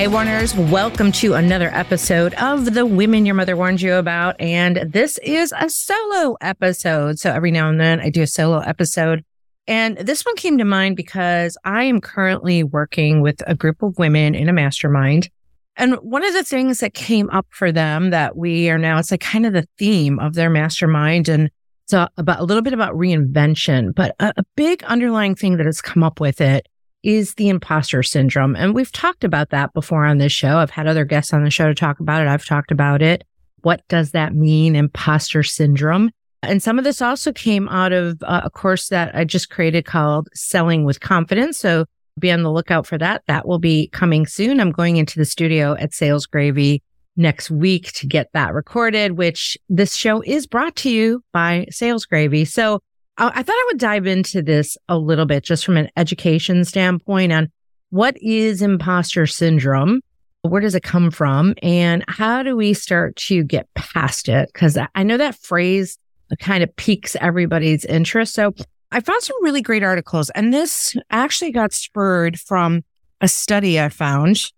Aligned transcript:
Hey, 0.00 0.08
Warners, 0.08 0.54
welcome 0.54 1.12
to 1.12 1.34
another 1.34 1.68
episode 1.74 2.32
of 2.36 2.72
The 2.72 2.86
Women 2.86 3.26
Your 3.26 3.34
Mother 3.34 3.54
Warned 3.54 3.82
You 3.82 3.96
About. 3.96 4.34
And 4.40 4.76
this 4.76 5.18
is 5.18 5.52
a 5.54 5.68
solo 5.68 6.38
episode. 6.40 7.18
So 7.18 7.30
every 7.30 7.50
now 7.50 7.68
and 7.68 7.78
then 7.78 8.00
I 8.00 8.08
do 8.08 8.22
a 8.22 8.26
solo 8.26 8.60
episode. 8.60 9.22
And 9.66 9.98
this 9.98 10.24
one 10.24 10.36
came 10.36 10.56
to 10.56 10.64
mind 10.64 10.96
because 10.96 11.58
I 11.66 11.82
am 11.82 12.00
currently 12.00 12.64
working 12.64 13.20
with 13.20 13.42
a 13.46 13.54
group 13.54 13.82
of 13.82 13.98
women 13.98 14.34
in 14.34 14.48
a 14.48 14.54
mastermind. 14.54 15.28
And 15.76 15.96
one 15.96 16.24
of 16.24 16.32
the 16.32 16.44
things 16.44 16.80
that 16.80 16.94
came 16.94 17.28
up 17.28 17.48
for 17.50 17.70
them 17.70 18.08
that 18.08 18.38
we 18.38 18.70
are 18.70 18.78
now, 18.78 19.00
it's 19.00 19.10
like 19.10 19.20
kind 19.20 19.44
of 19.44 19.52
the 19.52 19.68
theme 19.78 20.18
of 20.18 20.32
their 20.32 20.48
mastermind. 20.48 21.28
And 21.28 21.50
it's 21.84 21.92
about 21.92 22.40
a 22.40 22.44
little 22.44 22.62
bit 22.62 22.72
about 22.72 22.94
reinvention, 22.94 23.94
but 23.94 24.16
a, 24.18 24.32
a 24.38 24.44
big 24.56 24.82
underlying 24.84 25.34
thing 25.34 25.58
that 25.58 25.66
has 25.66 25.82
come 25.82 26.02
up 26.02 26.20
with 26.20 26.40
it 26.40 26.66
is 27.02 27.34
the 27.34 27.48
imposter 27.48 28.02
syndrome. 28.02 28.54
And 28.56 28.74
we've 28.74 28.92
talked 28.92 29.24
about 29.24 29.50
that 29.50 29.72
before 29.72 30.04
on 30.04 30.18
this 30.18 30.32
show. 30.32 30.58
I've 30.58 30.70
had 30.70 30.86
other 30.86 31.04
guests 31.04 31.32
on 31.32 31.44
the 31.44 31.50
show 31.50 31.68
to 31.68 31.74
talk 31.74 32.00
about 32.00 32.22
it. 32.22 32.28
I've 32.28 32.44
talked 32.44 32.70
about 32.70 33.02
it. 33.02 33.24
What 33.62 33.82
does 33.88 34.12
that 34.12 34.34
mean, 34.34 34.76
imposter 34.76 35.42
syndrome? 35.42 36.10
And 36.42 36.62
some 36.62 36.78
of 36.78 36.84
this 36.84 37.02
also 37.02 37.32
came 37.32 37.68
out 37.68 37.92
of 37.92 38.22
uh, 38.22 38.42
a 38.44 38.50
course 38.50 38.88
that 38.88 39.14
I 39.14 39.24
just 39.24 39.50
created 39.50 39.84
called 39.84 40.28
Selling 40.34 40.84
with 40.84 41.00
Confidence. 41.00 41.58
So 41.58 41.84
be 42.18 42.30
on 42.30 42.42
the 42.42 42.50
lookout 42.50 42.86
for 42.86 42.98
that. 42.98 43.22
That 43.26 43.46
will 43.46 43.58
be 43.58 43.88
coming 43.88 44.26
soon. 44.26 44.60
I'm 44.60 44.72
going 44.72 44.96
into 44.96 45.18
the 45.18 45.24
studio 45.24 45.76
at 45.78 45.92
Sales 45.92 46.26
Gravy 46.26 46.82
next 47.16 47.50
week 47.50 47.92
to 47.92 48.06
get 48.06 48.30
that 48.32 48.54
recorded, 48.54 49.12
which 49.12 49.58
this 49.68 49.94
show 49.94 50.22
is 50.22 50.46
brought 50.46 50.76
to 50.76 50.90
you 50.90 51.22
by 51.32 51.66
Sales 51.70 52.06
Gravy. 52.06 52.44
So 52.44 52.82
I 53.20 53.42
thought 53.42 53.52
I 53.54 53.68
would 53.70 53.78
dive 53.78 54.06
into 54.06 54.40
this 54.40 54.78
a 54.88 54.96
little 54.96 55.26
bit 55.26 55.44
just 55.44 55.64
from 55.64 55.76
an 55.76 55.90
education 55.96 56.64
standpoint 56.64 57.32
on 57.32 57.52
what 57.90 58.16
is 58.22 58.62
imposter 58.62 59.26
syndrome? 59.26 60.00
Where 60.42 60.62
does 60.62 60.74
it 60.74 60.82
come 60.82 61.10
from? 61.10 61.54
And 61.62 62.02
how 62.08 62.42
do 62.42 62.56
we 62.56 62.72
start 62.72 63.16
to 63.16 63.44
get 63.44 63.72
past 63.74 64.28
it? 64.28 64.50
Because 64.52 64.78
I 64.94 65.02
know 65.02 65.18
that 65.18 65.34
phrase 65.34 65.98
kind 66.38 66.62
of 66.62 66.74
piques 66.76 67.14
everybody's 67.16 67.84
interest. 67.84 68.34
So 68.34 68.54
I 68.90 69.00
found 69.00 69.22
some 69.22 69.36
really 69.42 69.62
great 69.62 69.82
articles, 69.82 70.30
and 70.30 70.52
this 70.52 70.96
actually 71.10 71.52
got 71.52 71.72
spurred 71.72 72.40
from 72.40 72.82
a 73.20 73.28
study 73.28 73.78
I 73.78 73.90
found 73.90 74.50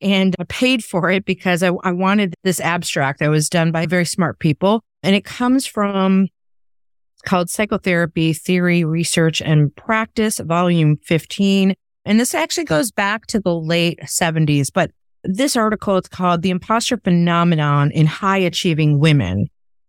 and 0.00 0.36
I 0.38 0.44
paid 0.44 0.84
for 0.84 1.10
it 1.10 1.24
because 1.24 1.62
I, 1.62 1.70
I 1.82 1.92
wanted 1.92 2.34
this 2.44 2.60
abstract 2.60 3.20
that 3.20 3.30
was 3.30 3.48
done 3.48 3.72
by 3.72 3.86
very 3.86 4.04
smart 4.04 4.38
people. 4.38 4.84
And 5.02 5.16
it 5.16 5.24
comes 5.24 5.66
from 5.66 6.28
called 7.26 7.50
Psychotherapy 7.50 8.32
Theory, 8.32 8.84
Research, 8.84 9.42
and 9.42 9.74
Practice, 9.76 10.38
Volume 10.38 10.96
15. 11.04 11.74
And 12.06 12.20
this 12.20 12.34
actually 12.34 12.64
goes 12.64 12.90
back 12.90 13.26
to 13.26 13.40
the 13.40 13.54
late 13.54 13.98
70s. 14.04 14.70
But 14.72 14.92
this 15.24 15.56
article 15.56 15.96
is 15.96 16.08
called 16.08 16.40
The 16.40 16.50
Imposter 16.50 16.96
Phenomenon 16.96 17.90
in 17.90 18.06
High 18.06 18.38
Achieving 18.38 18.98
Women 19.00 19.48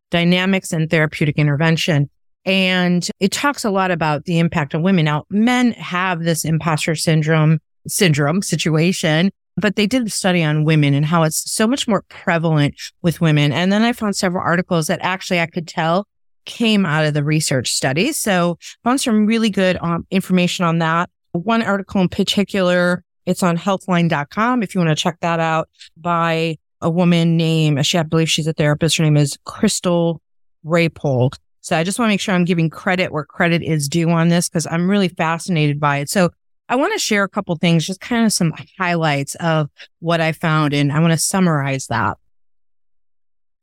Dynamics 0.09 0.73
and 0.73 0.89
Therapeutic 0.89 1.37
Intervention. 1.37 2.09
And 2.43 3.07
it 3.19 3.31
talks 3.31 3.63
a 3.63 3.69
lot 3.69 3.91
about 3.91 4.25
the 4.25 4.39
impact 4.39 4.73
on 4.73 4.81
women. 4.81 5.05
Now, 5.05 5.25
men 5.29 5.73
have 5.73 6.23
this 6.23 6.43
imposter 6.43 6.95
syndrome 6.95 7.59
syndrome 7.87 8.41
situation, 8.41 9.31
but 9.55 9.75
they 9.75 9.87
did 9.87 10.07
a 10.07 10.09
study 10.09 10.43
on 10.43 10.63
women 10.63 10.93
and 10.93 11.05
how 11.05 11.23
it's 11.23 11.49
so 11.51 11.67
much 11.67 11.87
more 11.87 12.03
prevalent 12.09 12.75
with 13.01 13.21
women. 13.21 13.51
And 13.51 13.71
then 13.71 13.83
I 13.83 13.93
found 13.93 14.15
several 14.15 14.43
articles 14.43 14.87
that 14.87 14.99
actually 15.01 15.39
I 15.39 15.45
could 15.45 15.67
tell 15.67 16.05
came 16.47 16.85
out 16.85 17.05
of 17.05 17.13
the 17.13 17.23
research 17.23 17.73
study. 17.73 18.11
So 18.11 18.57
found 18.83 18.99
some 18.99 19.27
really 19.27 19.51
good 19.51 19.77
um, 19.81 20.07
information 20.09 20.65
on 20.65 20.79
that. 20.79 21.11
One 21.33 21.61
article 21.61 22.01
in 22.01 22.09
particular, 22.09 23.03
it's 23.27 23.43
on 23.43 23.57
healthline.com 23.57 24.63
if 24.63 24.73
you 24.73 24.79
want 24.79 24.97
to 24.97 25.01
check 25.01 25.19
that 25.19 25.39
out 25.39 25.69
by 25.95 26.57
a 26.81 26.89
woman 26.89 27.37
named, 27.37 27.85
she, 27.85 27.97
I 27.97 28.03
believe 28.03 28.29
she's 28.29 28.47
a 28.47 28.53
therapist. 28.53 28.97
Her 28.97 29.03
name 29.03 29.17
is 29.17 29.37
Crystal 29.45 30.21
Raypole. 30.65 31.35
So 31.61 31.77
I 31.77 31.83
just 31.83 31.99
want 31.99 32.07
to 32.09 32.13
make 32.13 32.21
sure 32.21 32.33
I'm 32.33 32.45
giving 32.45 32.69
credit 32.69 33.11
where 33.11 33.25
credit 33.25 33.61
is 33.61 33.89
due 33.89 34.09
on 34.09 34.29
this 34.29 34.47
because 34.47 34.65
I'm 34.67 34.89
really 34.89 35.09
fascinated 35.09 35.79
by 35.79 35.97
it. 35.97 36.09
So 36.09 36.29
I 36.69 36.75
want 36.75 36.93
to 36.93 36.99
share 36.99 37.23
a 37.23 37.29
couple 37.29 37.55
things, 37.55 37.85
just 37.85 37.99
kind 37.99 38.25
of 38.25 38.31
some 38.31 38.53
highlights 38.77 39.35
of 39.35 39.69
what 39.99 40.21
I 40.21 40.31
found, 40.31 40.73
and 40.73 40.91
I 40.91 40.99
want 40.99 41.11
to 41.11 41.17
summarize 41.17 41.87
that. 41.87 42.17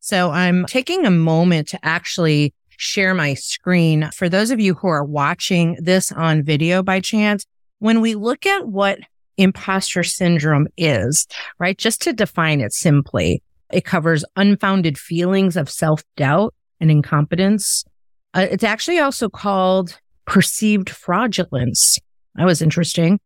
So 0.00 0.30
I'm 0.30 0.66
taking 0.66 1.06
a 1.06 1.10
moment 1.10 1.68
to 1.68 1.78
actually 1.82 2.52
share 2.76 3.14
my 3.14 3.34
screen. 3.34 4.10
For 4.14 4.28
those 4.28 4.50
of 4.50 4.60
you 4.60 4.74
who 4.74 4.88
are 4.88 5.04
watching 5.04 5.76
this 5.80 6.12
on 6.12 6.42
video 6.42 6.82
by 6.82 7.00
chance, 7.00 7.44
when 7.78 8.00
we 8.00 8.14
look 8.14 8.46
at 8.46 8.68
what 8.68 8.98
imposter 9.36 10.02
syndrome 10.02 10.68
is, 10.76 11.26
right? 11.58 11.76
Just 11.76 12.02
to 12.02 12.12
define 12.12 12.60
it 12.60 12.72
simply, 12.72 13.42
it 13.72 13.84
covers 13.84 14.24
unfounded 14.36 14.98
feelings 14.98 15.56
of 15.56 15.70
self 15.70 16.02
doubt 16.16 16.54
and 16.80 16.90
incompetence. 16.90 17.84
Uh, 18.32 18.46
it's 18.50 18.64
actually 18.64 18.98
also 18.98 19.28
called 19.28 19.98
perceived 20.26 20.90
fraudulence. 20.90 21.98
That 22.34 22.46
was 22.46 22.62
interesting. 22.62 23.20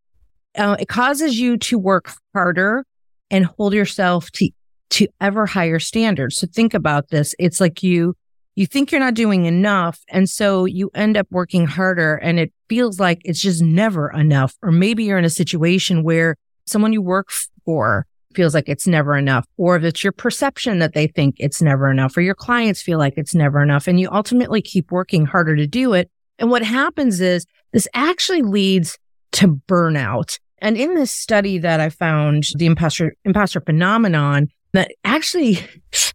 Uh, 0.56 0.76
it 0.78 0.88
causes 0.88 1.38
you 1.38 1.56
to 1.56 1.78
work 1.78 2.10
harder 2.34 2.84
and 3.30 3.44
hold 3.44 3.74
yourself 3.74 4.30
to, 4.32 4.50
to 4.90 5.06
ever 5.20 5.46
higher 5.46 5.78
standards. 5.78 6.36
So 6.36 6.46
think 6.52 6.74
about 6.74 7.08
this. 7.08 7.34
It's 7.38 7.60
like 7.60 7.82
you 7.82 8.16
you 8.58 8.66
think 8.66 8.90
you're 8.90 8.98
not 8.98 9.14
doing 9.14 9.44
enough. 9.44 10.00
And 10.08 10.28
so 10.28 10.64
you 10.64 10.90
end 10.92 11.16
up 11.16 11.28
working 11.30 11.64
harder 11.64 12.16
and 12.16 12.40
it 12.40 12.52
feels 12.68 12.98
like 12.98 13.20
it's 13.24 13.40
just 13.40 13.62
never 13.62 14.10
enough. 14.10 14.56
Or 14.62 14.72
maybe 14.72 15.04
you're 15.04 15.16
in 15.16 15.24
a 15.24 15.30
situation 15.30 16.02
where 16.02 16.34
someone 16.66 16.92
you 16.92 17.00
work 17.00 17.28
for 17.64 18.04
feels 18.34 18.54
like 18.54 18.68
it's 18.68 18.88
never 18.88 19.16
enough, 19.16 19.46
or 19.58 19.76
if 19.76 19.84
it's 19.84 20.02
your 20.02 20.12
perception 20.12 20.80
that 20.80 20.92
they 20.92 21.06
think 21.06 21.36
it's 21.38 21.62
never 21.62 21.88
enough, 21.88 22.16
or 22.16 22.20
your 22.20 22.34
clients 22.34 22.82
feel 22.82 22.98
like 22.98 23.14
it's 23.16 23.32
never 23.32 23.62
enough. 23.62 23.86
And 23.86 24.00
you 24.00 24.08
ultimately 24.10 24.60
keep 24.60 24.90
working 24.90 25.24
harder 25.24 25.54
to 25.54 25.68
do 25.68 25.92
it. 25.92 26.10
And 26.40 26.50
what 26.50 26.64
happens 26.64 27.20
is 27.20 27.46
this 27.72 27.86
actually 27.94 28.42
leads 28.42 28.98
to 29.32 29.60
burnout. 29.68 30.40
And 30.58 30.76
in 30.76 30.96
this 30.96 31.12
study 31.12 31.58
that 31.58 31.78
I 31.78 31.90
found, 31.90 32.48
the 32.56 32.66
imposter, 32.66 33.14
imposter 33.24 33.60
phenomenon, 33.60 34.48
that 34.72 34.92
actually, 35.04 35.58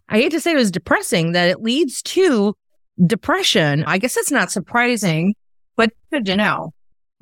I 0.08 0.18
hate 0.18 0.30
to 0.32 0.40
say 0.40 0.52
it 0.52 0.56
was 0.56 0.70
depressing 0.70 1.32
that 1.32 1.48
it 1.48 1.62
leads 1.62 2.02
to 2.02 2.54
depression. 3.06 3.84
I 3.84 3.98
guess 3.98 4.16
it's 4.16 4.30
not 4.30 4.50
surprising, 4.50 5.34
but 5.76 5.92
good 6.12 6.24
to 6.26 6.36
know. 6.36 6.72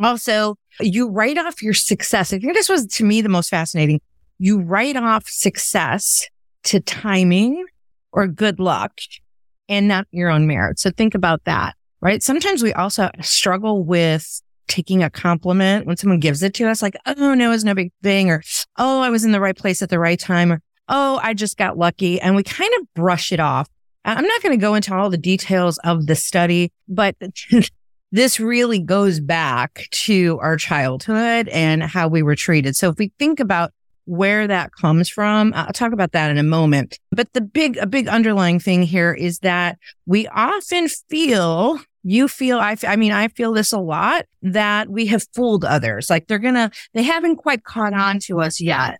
Also, 0.02 0.56
you 0.80 1.08
write 1.08 1.38
off 1.38 1.62
your 1.62 1.74
success. 1.74 2.32
I 2.32 2.38
think 2.38 2.54
this 2.54 2.68
was 2.68 2.86
to 2.86 3.04
me 3.04 3.20
the 3.20 3.28
most 3.28 3.48
fascinating. 3.48 4.00
You 4.38 4.60
write 4.60 4.96
off 4.96 5.26
success 5.26 6.26
to 6.64 6.80
timing 6.80 7.64
or 8.12 8.26
good 8.26 8.58
luck 8.58 8.92
and 9.68 9.88
not 9.88 10.06
your 10.10 10.28
own 10.30 10.46
merit. 10.46 10.78
So 10.78 10.90
think 10.90 11.14
about 11.14 11.44
that, 11.44 11.76
right? 12.00 12.22
Sometimes 12.22 12.62
we 12.62 12.72
also 12.72 13.10
struggle 13.20 13.84
with 13.84 14.42
taking 14.68 15.02
a 15.02 15.10
compliment 15.10 15.86
when 15.86 15.96
someone 15.96 16.20
gives 16.20 16.42
it 16.42 16.54
to 16.54 16.68
us, 16.68 16.82
like, 16.82 16.96
oh 17.06 17.34
no, 17.34 17.52
it's 17.52 17.64
no 17.64 17.74
big 17.74 17.92
thing, 18.02 18.30
or 18.30 18.42
oh, 18.78 19.00
I 19.00 19.10
was 19.10 19.24
in 19.24 19.32
the 19.32 19.40
right 19.40 19.56
place 19.56 19.82
at 19.82 19.90
the 19.90 19.98
right 19.98 20.18
time, 20.18 20.52
or 20.52 20.60
oh, 20.92 21.18
I 21.22 21.34
just 21.34 21.56
got 21.56 21.76
lucky. 21.76 22.20
And 22.20 22.36
we 22.36 22.44
kind 22.44 22.70
of 22.78 22.94
brush 22.94 23.32
it 23.32 23.40
off. 23.40 23.68
I'm 24.04 24.26
not 24.26 24.42
going 24.42 24.56
to 24.56 24.60
go 24.60 24.74
into 24.74 24.94
all 24.94 25.10
the 25.10 25.18
details 25.18 25.78
of 25.78 26.06
the 26.06 26.14
study, 26.14 26.72
but 26.88 27.16
this 28.12 28.38
really 28.38 28.78
goes 28.78 29.20
back 29.20 29.86
to 29.92 30.38
our 30.42 30.56
childhood 30.56 31.48
and 31.48 31.82
how 31.82 32.08
we 32.08 32.22
were 32.22 32.36
treated. 32.36 32.76
So 32.76 32.90
if 32.90 32.98
we 32.98 33.10
think 33.18 33.40
about 33.40 33.72
where 34.04 34.46
that 34.48 34.72
comes 34.72 35.08
from, 35.08 35.52
I'll 35.54 35.72
talk 35.72 35.92
about 35.92 36.12
that 36.12 36.30
in 36.30 36.38
a 36.38 36.42
moment. 36.42 36.98
But 37.10 37.32
the 37.32 37.40
big, 37.40 37.76
a 37.78 37.86
big 37.86 38.08
underlying 38.08 38.58
thing 38.58 38.82
here 38.82 39.14
is 39.14 39.38
that 39.38 39.78
we 40.04 40.26
often 40.28 40.88
feel 40.88 41.80
you 42.04 42.26
feel 42.26 42.58
I, 42.58 42.76
I 42.82 42.96
mean 42.96 43.12
i 43.12 43.28
feel 43.28 43.52
this 43.52 43.72
a 43.72 43.78
lot 43.78 44.26
that 44.42 44.88
we 44.88 45.06
have 45.06 45.24
fooled 45.36 45.64
others 45.64 46.10
like 46.10 46.26
they're 46.26 46.40
gonna 46.40 46.72
they 46.94 47.04
haven't 47.04 47.36
quite 47.36 47.62
caught 47.62 47.94
on 47.94 48.18
to 48.24 48.40
us 48.40 48.60
yet 48.60 48.98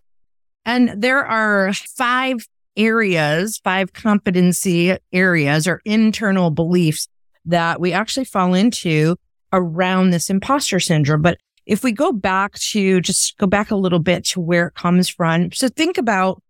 and 0.64 0.90
there 0.96 1.24
are 1.24 1.72
five 1.72 2.46
areas, 2.76 3.58
five 3.62 3.92
competency 3.92 4.96
areas 5.12 5.66
or 5.66 5.80
internal 5.84 6.50
beliefs 6.50 7.08
that 7.44 7.80
we 7.80 7.92
actually 7.92 8.24
fall 8.24 8.54
into 8.54 9.16
around 9.52 10.10
this 10.10 10.30
imposter 10.30 10.80
syndrome. 10.80 11.22
But 11.22 11.38
if 11.66 11.84
we 11.84 11.92
go 11.92 12.12
back 12.12 12.54
to 12.54 13.00
just 13.00 13.36
go 13.38 13.46
back 13.46 13.70
a 13.70 13.76
little 13.76 13.98
bit 13.98 14.24
to 14.26 14.40
where 14.40 14.68
it 14.68 14.74
comes 14.74 15.08
from. 15.08 15.52
So 15.52 15.68
think 15.68 15.98
about 15.98 16.42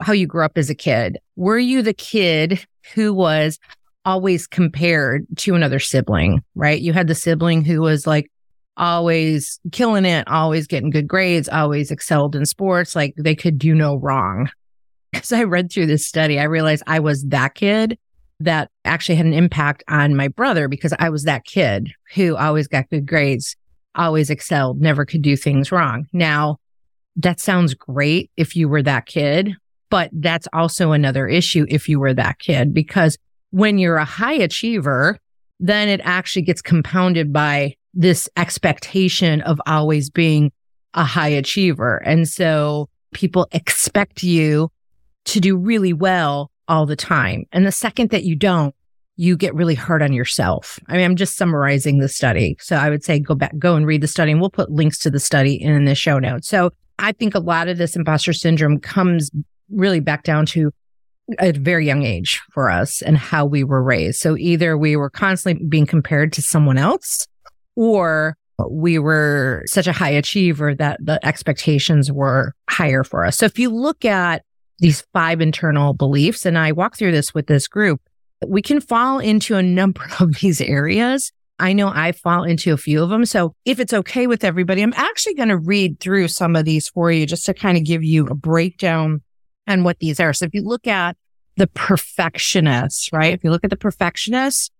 how 0.00 0.12
you 0.12 0.26
grew 0.26 0.44
up 0.44 0.58
as 0.58 0.70
a 0.70 0.74
kid. 0.74 1.18
Were 1.36 1.58
you 1.58 1.82
the 1.82 1.94
kid 1.94 2.64
who 2.94 3.12
was 3.12 3.58
always 4.04 4.46
compared 4.46 5.26
to 5.36 5.54
another 5.54 5.78
sibling, 5.78 6.42
right? 6.54 6.80
You 6.80 6.92
had 6.92 7.08
the 7.08 7.14
sibling 7.14 7.64
who 7.64 7.80
was 7.80 8.06
like 8.06 8.30
always 8.78 9.60
killing 9.72 10.04
it, 10.04 10.26
always 10.28 10.66
getting 10.66 10.90
good 10.90 11.08
grades, 11.08 11.48
always 11.48 11.90
excelled 11.90 12.34
in 12.34 12.46
sports. 12.46 12.96
Like 12.96 13.14
they 13.18 13.34
could 13.34 13.58
do 13.58 13.74
no 13.74 13.96
wrong. 13.96 14.50
As 15.12 15.32
I 15.32 15.42
read 15.44 15.70
through 15.70 15.86
this 15.86 16.06
study, 16.06 16.38
I 16.38 16.44
realized 16.44 16.82
I 16.86 17.00
was 17.00 17.24
that 17.24 17.54
kid 17.54 17.98
that 18.40 18.70
actually 18.84 19.16
had 19.16 19.26
an 19.26 19.34
impact 19.34 19.82
on 19.88 20.14
my 20.14 20.28
brother 20.28 20.68
because 20.68 20.94
I 20.98 21.10
was 21.10 21.24
that 21.24 21.44
kid 21.44 21.90
who 22.14 22.36
always 22.36 22.68
got 22.68 22.88
good 22.88 23.06
grades, 23.06 23.56
always 23.94 24.30
excelled, 24.30 24.80
never 24.80 25.04
could 25.04 25.22
do 25.22 25.36
things 25.36 25.72
wrong. 25.72 26.06
Now, 26.12 26.58
that 27.16 27.40
sounds 27.40 27.74
great 27.74 28.30
if 28.36 28.54
you 28.54 28.68
were 28.68 28.82
that 28.82 29.06
kid, 29.06 29.56
but 29.90 30.10
that's 30.12 30.46
also 30.52 30.92
another 30.92 31.26
issue 31.26 31.66
if 31.68 31.88
you 31.88 31.98
were 31.98 32.14
that 32.14 32.38
kid, 32.38 32.72
because 32.72 33.18
when 33.50 33.78
you're 33.78 33.96
a 33.96 34.04
high 34.04 34.34
achiever, 34.34 35.18
then 35.58 35.88
it 35.88 36.00
actually 36.04 36.42
gets 36.42 36.62
compounded 36.62 37.32
by 37.32 37.74
this 37.94 38.28
expectation 38.36 39.40
of 39.42 39.60
always 39.66 40.10
being 40.10 40.52
a 40.94 41.04
high 41.04 41.28
achiever. 41.28 41.96
And 41.98 42.28
so 42.28 42.88
people 43.12 43.48
expect 43.52 44.22
you 44.22 44.70
to 45.26 45.40
do 45.40 45.56
really 45.56 45.92
well 45.92 46.50
all 46.66 46.86
the 46.86 46.96
time. 46.96 47.44
And 47.52 47.66
the 47.66 47.72
second 47.72 48.10
that 48.10 48.24
you 48.24 48.36
don't, 48.36 48.74
you 49.16 49.36
get 49.36 49.54
really 49.54 49.74
hard 49.74 50.02
on 50.02 50.12
yourself. 50.12 50.78
I 50.86 50.92
mean, 50.96 51.04
I'm 51.04 51.16
just 51.16 51.36
summarizing 51.36 51.98
the 51.98 52.08
study. 52.08 52.56
So 52.60 52.76
I 52.76 52.88
would 52.88 53.02
say 53.02 53.18
go 53.18 53.34
back, 53.34 53.58
go 53.58 53.74
and 53.74 53.86
read 53.86 54.00
the 54.00 54.06
study 54.06 54.30
and 54.30 54.40
we'll 54.40 54.50
put 54.50 54.70
links 54.70 54.98
to 55.00 55.10
the 55.10 55.18
study 55.18 55.60
in 55.60 55.84
the 55.86 55.94
show 55.94 56.18
notes. 56.18 56.48
So 56.48 56.70
I 56.98 57.12
think 57.12 57.34
a 57.34 57.40
lot 57.40 57.68
of 57.68 57.78
this 57.78 57.96
imposter 57.96 58.32
syndrome 58.32 58.78
comes 58.78 59.30
really 59.70 60.00
back 60.00 60.22
down 60.22 60.46
to 60.46 60.70
a 61.40 61.52
very 61.52 61.84
young 61.84 62.04
age 62.04 62.40
for 62.52 62.70
us 62.70 63.02
and 63.02 63.18
how 63.18 63.44
we 63.44 63.64
were 63.64 63.82
raised. 63.82 64.20
So 64.20 64.36
either 64.36 64.78
we 64.78 64.96
were 64.96 65.10
constantly 65.10 65.66
being 65.66 65.86
compared 65.86 66.32
to 66.34 66.42
someone 66.42 66.78
else 66.78 67.26
or 67.78 68.36
we 68.68 68.98
were 68.98 69.62
such 69.66 69.86
a 69.86 69.92
high 69.92 70.10
achiever 70.10 70.74
that 70.74 70.98
the 71.00 71.24
expectations 71.24 72.10
were 72.10 72.52
higher 72.68 73.04
for 73.04 73.24
us. 73.24 73.38
So 73.38 73.46
if 73.46 73.56
you 73.56 73.70
look 73.70 74.04
at 74.04 74.42
these 74.80 75.02
five 75.12 75.40
internal 75.40 75.94
beliefs, 75.94 76.44
and 76.44 76.58
I 76.58 76.72
walk 76.72 76.96
through 76.96 77.12
this 77.12 77.32
with 77.32 77.46
this 77.46 77.68
group, 77.68 78.00
we 78.44 78.62
can 78.62 78.80
fall 78.80 79.20
into 79.20 79.54
a 79.54 79.62
number 79.62 80.04
of 80.20 80.40
these 80.40 80.60
areas. 80.60 81.30
I 81.60 81.72
know 81.72 81.88
I 81.88 82.10
fall 82.10 82.42
into 82.42 82.72
a 82.72 82.76
few 82.76 83.00
of 83.00 83.10
them. 83.10 83.24
So 83.24 83.54
if 83.64 83.78
it's 83.78 83.92
okay 83.92 84.26
with 84.26 84.42
everybody, 84.42 84.82
I'm 84.82 84.94
actually 84.96 85.34
going 85.34 85.48
to 85.48 85.58
read 85.58 86.00
through 86.00 86.26
some 86.28 86.56
of 86.56 86.64
these 86.64 86.88
for 86.88 87.12
you 87.12 87.26
just 87.26 87.46
to 87.46 87.54
kind 87.54 87.78
of 87.78 87.84
give 87.84 88.02
you 88.02 88.26
a 88.26 88.34
breakdown 88.34 89.22
on 89.68 89.84
what 89.84 90.00
these 90.00 90.18
are. 90.18 90.32
So 90.32 90.46
if 90.46 90.54
you 90.54 90.62
look 90.62 90.88
at 90.88 91.16
the 91.56 91.68
perfectionists, 91.68 93.12
right? 93.12 93.34
If 93.34 93.44
you 93.44 93.50
look 93.50 93.64
at 93.64 93.70
the 93.70 93.76
perfectionists, 93.76 94.70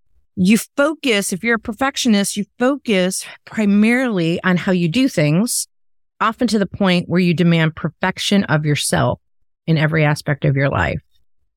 you 0.40 0.56
focus, 0.76 1.32
if 1.32 1.42
you're 1.42 1.56
a 1.56 1.58
perfectionist, 1.60 2.36
you 2.36 2.44
focus 2.60 3.26
primarily 3.44 4.40
on 4.44 4.56
how 4.56 4.70
you 4.70 4.88
do 4.88 5.08
things, 5.08 5.66
often 6.20 6.46
to 6.46 6.60
the 6.60 6.66
point 6.66 7.08
where 7.08 7.20
you 7.20 7.34
demand 7.34 7.74
perfection 7.74 8.44
of 8.44 8.64
yourself 8.64 9.20
in 9.66 9.76
every 9.76 10.04
aspect 10.04 10.44
of 10.44 10.54
your 10.54 10.68
life. 10.68 11.00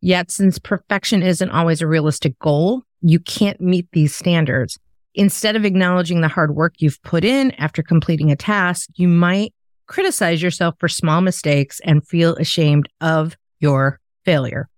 Yet, 0.01 0.31
since 0.31 0.57
perfection 0.57 1.22
isn't 1.22 1.51
always 1.51 1.81
a 1.81 1.88
realistic 1.88 2.39
goal, 2.39 2.81
you 3.01 3.19
can't 3.19 3.62
meet 3.62 3.88
these 3.92 4.16
standards. 4.16 4.80
Instead 5.13 5.56
of 5.56 5.63
acknowledging 5.63 6.22
the 6.22 6.28
hard 6.28 6.56
work 6.56 6.74
you've 6.80 7.01
put 7.04 7.24
in 7.24 7.51
after 7.60 7.83
completing 7.83 8.31
a 8.31 8.36
task, 8.36 8.89
you 8.95 9.07
might 9.07 9.54
criticize 9.86 10.42
yourself 10.42 10.74
for 10.80 10.88
small 10.88 11.22
mistakes 11.22 11.80
and 11.83 12.07
feel 12.07 12.36
ashamed 12.38 12.89
of 13.00 13.38
your 13.60 14.00
failure. 14.25 14.70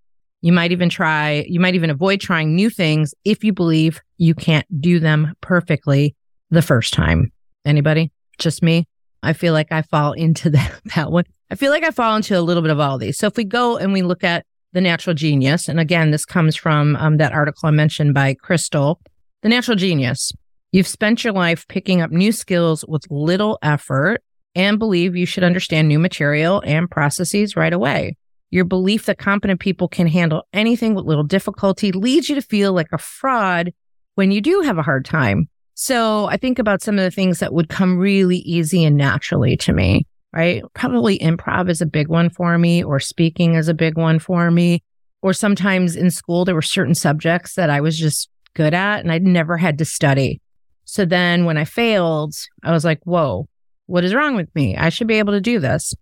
You 0.43 0.51
might 0.51 0.73
even 0.73 0.89
try, 0.89 1.45
you 1.47 1.61
might 1.61 1.73
even 1.73 1.89
avoid 1.89 2.19
trying 2.19 2.53
new 2.53 2.69
things 2.69 3.15
if 3.23 3.45
you 3.45 3.53
believe 3.53 4.01
you 4.17 4.35
can't 4.35 4.67
do 4.81 4.99
them 4.99 5.33
perfectly 5.39 6.17
the 6.51 6.61
first 6.61 6.93
time. 6.93 7.31
Anybody? 7.63 8.11
Just 8.39 8.61
me? 8.61 8.85
I 9.23 9.31
feel 9.31 9.53
like 9.53 9.71
I 9.71 9.83
fall 9.83 10.11
into 10.11 10.49
that, 10.49 10.81
that 10.95 11.11
one. 11.13 11.23
I 11.49 11.55
feel 11.55 11.71
like 11.71 11.85
I 11.85 11.91
fall 11.91 12.17
into 12.17 12.37
a 12.37 12.41
little 12.41 12.61
bit 12.61 12.71
of 12.71 12.79
all 12.81 12.97
these. 12.97 13.17
So 13.17 13.27
if 13.27 13.37
we 13.37 13.45
go 13.45 13.77
and 13.77 13.93
we 13.93 14.01
look 14.01 14.21
at 14.21 14.45
the 14.73 14.81
natural 14.81 15.13
genius, 15.13 15.69
and 15.69 15.79
again, 15.79 16.11
this 16.11 16.25
comes 16.25 16.57
from 16.57 16.97
um, 16.97 17.17
that 17.17 17.31
article 17.31 17.69
I 17.69 17.71
mentioned 17.71 18.13
by 18.13 18.33
Crystal, 18.33 18.99
the 19.43 19.49
natural 19.49 19.77
genius. 19.77 20.33
You've 20.73 20.87
spent 20.87 21.23
your 21.23 21.31
life 21.31 21.65
picking 21.69 22.01
up 22.01 22.11
new 22.11 22.33
skills 22.33 22.83
with 22.85 23.09
little 23.09 23.59
effort 23.61 24.21
and 24.55 24.77
believe 24.77 25.15
you 25.15 25.25
should 25.25 25.45
understand 25.45 25.87
new 25.87 25.99
material 25.99 26.61
and 26.65 26.91
processes 26.91 27.55
right 27.55 27.71
away. 27.71 28.17
Your 28.53 28.65
belief 28.65 29.07
that 29.07 29.17
competent 29.17 29.59
people 29.59 29.87
can 29.87 30.05
handle 30.05 30.43
anything 30.53 30.93
with 30.93 31.05
little 31.05 31.23
difficulty 31.23 31.91
leads 31.91 32.29
you 32.29 32.35
to 32.35 32.41
feel 32.41 32.71
like 32.71 32.89
a 32.91 32.99
fraud 32.99 33.73
when 34.13 34.29
you 34.29 34.41
do 34.41 34.61
have 34.61 34.77
a 34.77 34.83
hard 34.83 35.05
time. 35.05 35.49
So 35.73 36.25
I 36.27 36.37
think 36.37 36.59
about 36.59 36.83
some 36.83 36.99
of 36.99 37.03
the 37.03 37.09
things 37.09 37.39
that 37.39 37.51
would 37.51 37.67
come 37.67 37.97
really 37.97 38.37
easy 38.37 38.83
and 38.83 38.95
naturally 38.95 39.57
to 39.57 39.73
me, 39.73 40.05
right? 40.33 40.61
Probably 40.75 41.17
improv 41.17 41.67
is 41.67 41.81
a 41.81 41.87
big 41.87 42.09
one 42.09 42.29
for 42.29 42.59
me, 42.59 42.83
or 42.83 42.99
speaking 42.99 43.55
is 43.55 43.69
a 43.69 43.73
big 43.73 43.97
one 43.97 44.19
for 44.19 44.51
me. 44.51 44.83
Or 45.23 45.33
sometimes 45.33 45.95
in 45.95 46.11
school, 46.11 46.45
there 46.45 46.53
were 46.53 46.61
certain 46.61 46.93
subjects 46.93 47.55
that 47.55 47.71
I 47.71 47.81
was 47.81 47.97
just 47.97 48.29
good 48.53 48.75
at 48.75 48.99
and 48.99 49.11
I'd 49.11 49.23
never 49.23 49.57
had 49.57 49.79
to 49.79 49.85
study. 49.85 50.41
So 50.85 51.05
then 51.05 51.45
when 51.45 51.57
I 51.57 51.65
failed, 51.65 52.35
I 52.61 52.71
was 52.71 52.85
like, 52.85 52.99
whoa, 53.03 53.47
what 53.87 54.03
is 54.03 54.13
wrong 54.13 54.35
with 54.35 54.53
me? 54.53 54.77
I 54.77 54.89
should 54.89 55.07
be 55.07 55.17
able 55.17 55.33
to 55.33 55.41
do 55.41 55.57
this. 55.57 55.95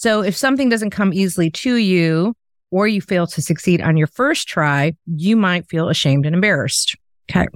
So 0.00 0.22
if 0.22 0.34
something 0.34 0.70
doesn't 0.70 0.92
come 0.92 1.12
easily 1.12 1.50
to 1.50 1.74
you 1.74 2.34
or 2.70 2.88
you 2.88 3.02
fail 3.02 3.26
to 3.26 3.42
succeed 3.42 3.82
on 3.82 3.98
your 3.98 4.06
first 4.06 4.48
try, 4.48 4.94
you 5.04 5.36
might 5.36 5.68
feel 5.68 5.90
ashamed 5.90 6.24
and 6.24 6.34
embarrassed. 6.34 6.96
Okay. 7.30 7.46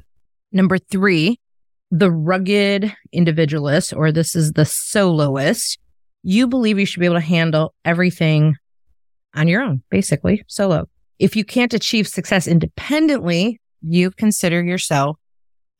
Number 0.52 0.76
three, 0.76 1.40
the 1.90 2.10
rugged 2.10 2.94
individualist, 3.12 3.94
or 3.94 4.12
this 4.12 4.36
is 4.36 4.52
the 4.52 4.66
soloist. 4.66 5.78
You 6.22 6.46
believe 6.46 6.78
you 6.78 6.84
should 6.84 7.00
be 7.00 7.06
able 7.06 7.16
to 7.16 7.22
handle 7.22 7.72
everything 7.82 8.56
on 9.34 9.48
your 9.48 9.62
own, 9.62 9.82
basically 9.88 10.44
solo. 10.46 10.86
If 11.18 11.36
you 11.36 11.46
can't 11.46 11.72
achieve 11.72 12.06
success 12.06 12.46
independently, 12.46 13.58
you 13.80 14.10
consider 14.10 14.62
yourself 14.62 15.16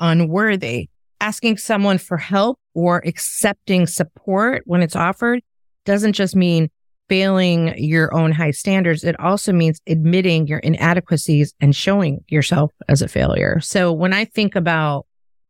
unworthy. 0.01 0.89
Asking 1.21 1.59
someone 1.59 1.99
for 1.99 2.17
help 2.17 2.59
or 2.73 3.03
accepting 3.05 3.87
support 3.87 4.63
when 4.65 4.81
it's 4.81 4.97
offered 4.97 5.43
doesn't 5.85 6.13
just 6.15 6.35
mean 6.37 6.71
failing 7.09 7.75
your 7.77 8.15
own 8.15 8.33
high 8.33 8.51
standards. 8.51 9.05
It 9.05 9.19
also 9.21 9.53
means 9.53 9.81
admitting 9.87 10.47
your 10.47 10.59
inadequacies 10.61 11.55
and 11.61 11.75
showing 11.75 12.25
yourself 12.29 12.73
as 12.89 13.03
a 13.03 13.09
failure. 13.09 13.61
So 13.61 13.93
when 13.93 14.13
I 14.13 14.25
think 14.25 14.57
about 14.57 15.07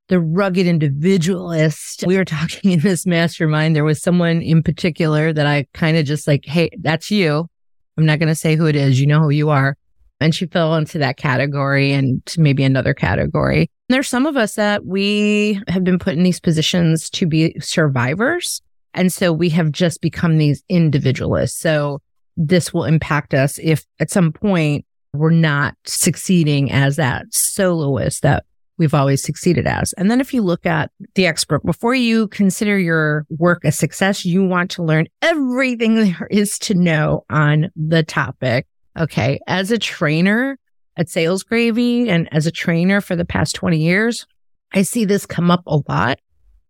the 0.09 0.21
rugged 0.21 0.67
individualist, 0.67 2.05
we 2.07 2.17
were 2.17 2.25
talking 2.25 2.73
in 2.73 2.81
this 2.81 3.07
mastermind. 3.07 3.75
There 3.75 3.85
was 3.85 4.03
someone 4.03 4.43
in 4.43 4.63
particular 4.63 5.33
that 5.33 5.47
I 5.47 5.67
kind 5.75 5.97
of 5.97 6.05
just 6.05 6.27
like, 6.27 6.45
Hey, 6.45 6.71
that's 6.81 7.11
you. 7.11 7.49
I'm 7.97 8.07
not 8.07 8.19
going 8.19 8.29
to 8.29 8.35
say 8.35 8.57
who 8.57 8.67
it 8.67 8.77
is. 8.77 9.01
You 9.01 9.07
know 9.07 9.21
who 9.21 9.31
you 9.31 9.51
are. 9.51 9.77
And 10.21 10.35
she 10.35 10.47
fell 10.47 10.75
into 10.77 10.99
that 10.99 11.17
category 11.17 11.93
and 11.93 12.23
maybe 12.39 12.65
another 12.65 12.95
category. 12.95 13.71
There's 13.89 14.09
some 14.09 14.27
of 14.27 14.37
us 14.37 14.55
that 14.55 14.87
we 14.87 15.61
have 15.69 15.85
been 15.85 15.99
put 15.99 16.15
in 16.15 16.23
these 16.23 16.41
positions 16.41 17.11
to 17.11 17.27
be 17.27 17.55
survivors 17.61 18.63
and 18.95 19.13
so 19.13 19.33
we 19.33 19.51
have 19.51 19.73
just 19.73 20.01
become 20.01 20.39
these 20.39 20.63
individualists. 20.69 21.61
So 21.61 22.01
this 22.37 22.73
will 22.73 22.85
impact 22.85 23.35
us 23.35 23.59
if 23.63 23.85
at 24.01 24.11
some 24.11 24.33
point 24.33 24.85
we're 25.13 25.31
not 25.31 25.75
succeeding 25.85 26.73
as 26.73 26.97
that 26.97 27.27
soloist 27.31 28.23
that 28.23 28.45
we've 28.79 28.95
always 28.95 29.23
succeeded 29.23 29.67
as. 29.67 29.93
And 29.95 30.11
then 30.11 30.21
if 30.21 30.35
you 30.35 30.43
look 30.43 30.67
at 30.67 30.91
the 31.15 31.27
expert, 31.27 31.65
before 31.65 31.95
you 31.95 32.29
consider 32.29 32.79
your 32.79 33.25
work 33.31 33.65
a 33.65 33.71
success, 33.71 34.25
you 34.25 34.45
want 34.45 34.73
to 34.73 34.83
learn 34.83 35.07
everything 35.23 35.95
there 35.95 36.27
is 36.31 36.59
to 36.61 36.75
know 36.75 37.25
on 37.31 37.71
the 37.77 38.03
topic. 38.03 38.67
Okay. 38.99 39.39
As 39.47 39.71
a 39.71 39.79
trainer 39.79 40.59
at 40.97 41.09
Sales 41.09 41.43
Gravy 41.43 42.09
and 42.09 42.29
as 42.33 42.47
a 42.47 42.53
trainer 42.53 43.01
for 43.01 43.17
the 43.17 43.25
past 43.25 43.55
20 43.55 43.79
years, 43.79 44.27
I 44.73 44.83
see 44.83 45.05
this 45.05 45.27
come 45.27 45.51
up 45.51 45.63
a 45.67 45.79
lot 45.89 46.19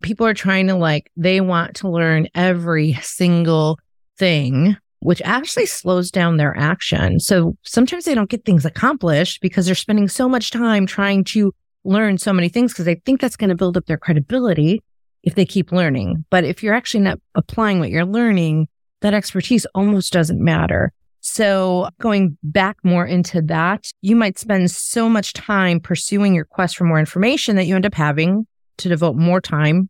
people 0.02 0.26
are 0.26 0.34
trying 0.34 0.66
to 0.68 0.74
like, 0.74 1.10
they 1.16 1.40
want 1.40 1.76
to 1.76 1.88
learn 1.88 2.28
every 2.34 2.94
single 3.02 3.78
thing, 4.18 4.76
which 5.00 5.22
actually 5.22 5.66
slows 5.66 6.10
down 6.10 6.36
their 6.36 6.56
action. 6.56 7.20
So 7.20 7.56
sometimes 7.62 8.04
they 8.04 8.14
don't 8.14 8.30
get 8.30 8.44
things 8.44 8.64
accomplished 8.64 9.40
because 9.40 9.66
they're 9.66 9.74
spending 9.74 10.08
so 10.08 10.28
much 10.28 10.50
time 10.50 10.86
trying 10.86 11.24
to 11.24 11.52
learn 11.84 12.18
so 12.18 12.32
many 12.32 12.48
things 12.48 12.72
because 12.72 12.86
they 12.86 12.96
think 13.04 13.20
that's 13.20 13.36
going 13.36 13.50
to 13.50 13.56
build 13.56 13.76
up 13.76 13.86
their 13.86 13.98
credibility 13.98 14.82
if 15.22 15.34
they 15.34 15.44
keep 15.44 15.72
learning. 15.72 16.24
But 16.30 16.44
if 16.44 16.62
you're 16.62 16.74
actually 16.74 17.00
not 17.00 17.20
applying 17.34 17.80
what 17.80 17.90
you're 17.90 18.04
learning, 18.04 18.68
that 19.00 19.14
expertise 19.14 19.66
almost 19.74 20.12
doesn't 20.12 20.42
matter. 20.42 20.92
So 21.20 21.88
going 22.00 22.36
back 22.42 22.76
more 22.82 23.06
into 23.06 23.40
that, 23.42 23.90
you 24.02 24.14
might 24.14 24.38
spend 24.38 24.70
so 24.70 25.08
much 25.08 25.32
time 25.32 25.80
pursuing 25.80 26.34
your 26.34 26.44
quest 26.44 26.76
for 26.76 26.84
more 26.84 26.98
information 26.98 27.56
that 27.56 27.64
you 27.64 27.74
end 27.74 27.86
up 27.86 27.94
having 27.94 28.46
to 28.78 28.88
devote 28.88 29.16
more 29.16 29.40
time 29.40 29.88